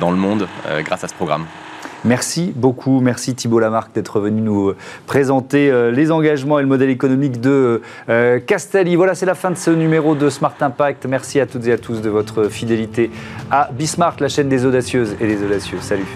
dans 0.00 0.10
le 0.10 0.16
monde 0.16 0.48
grâce 0.84 1.04
à 1.04 1.08
ce 1.08 1.14
programme. 1.14 1.44
Merci 2.04 2.52
beaucoup, 2.54 3.00
merci 3.00 3.34
Thibault 3.34 3.58
Lamarck 3.58 3.92
d'être 3.92 4.20
venu 4.20 4.40
nous 4.40 4.72
présenter 5.06 5.70
euh, 5.70 5.90
les 5.90 6.12
engagements 6.12 6.58
et 6.58 6.62
le 6.62 6.68
modèle 6.68 6.90
économique 6.90 7.40
de 7.40 7.82
euh, 8.08 8.38
Castelli. 8.38 8.94
Voilà, 8.94 9.14
c'est 9.14 9.26
la 9.26 9.34
fin 9.34 9.50
de 9.50 9.56
ce 9.56 9.70
numéro 9.70 10.14
de 10.14 10.30
Smart 10.30 10.54
Impact. 10.60 11.06
Merci 11.06 11.40
à 11.40 11.46
toutes 11.46 11.66
et 11.66 11.72
à 11.72 11.78
tous 11.78 12.00
de 12.00 12.08
votre 12.08 12.44
fidélité 12.44 13.10
à 13.50 13.68
Bismart, 13.72 14.16
la 14.20 14.28
chaîne 14.28 14.48
des 14.48 14.64
audacieuses 14.64 15.16
et 15.20 15.26
des 15.26 15.42
audacieux. 15.42 15.78
Salut. 15.80 16.06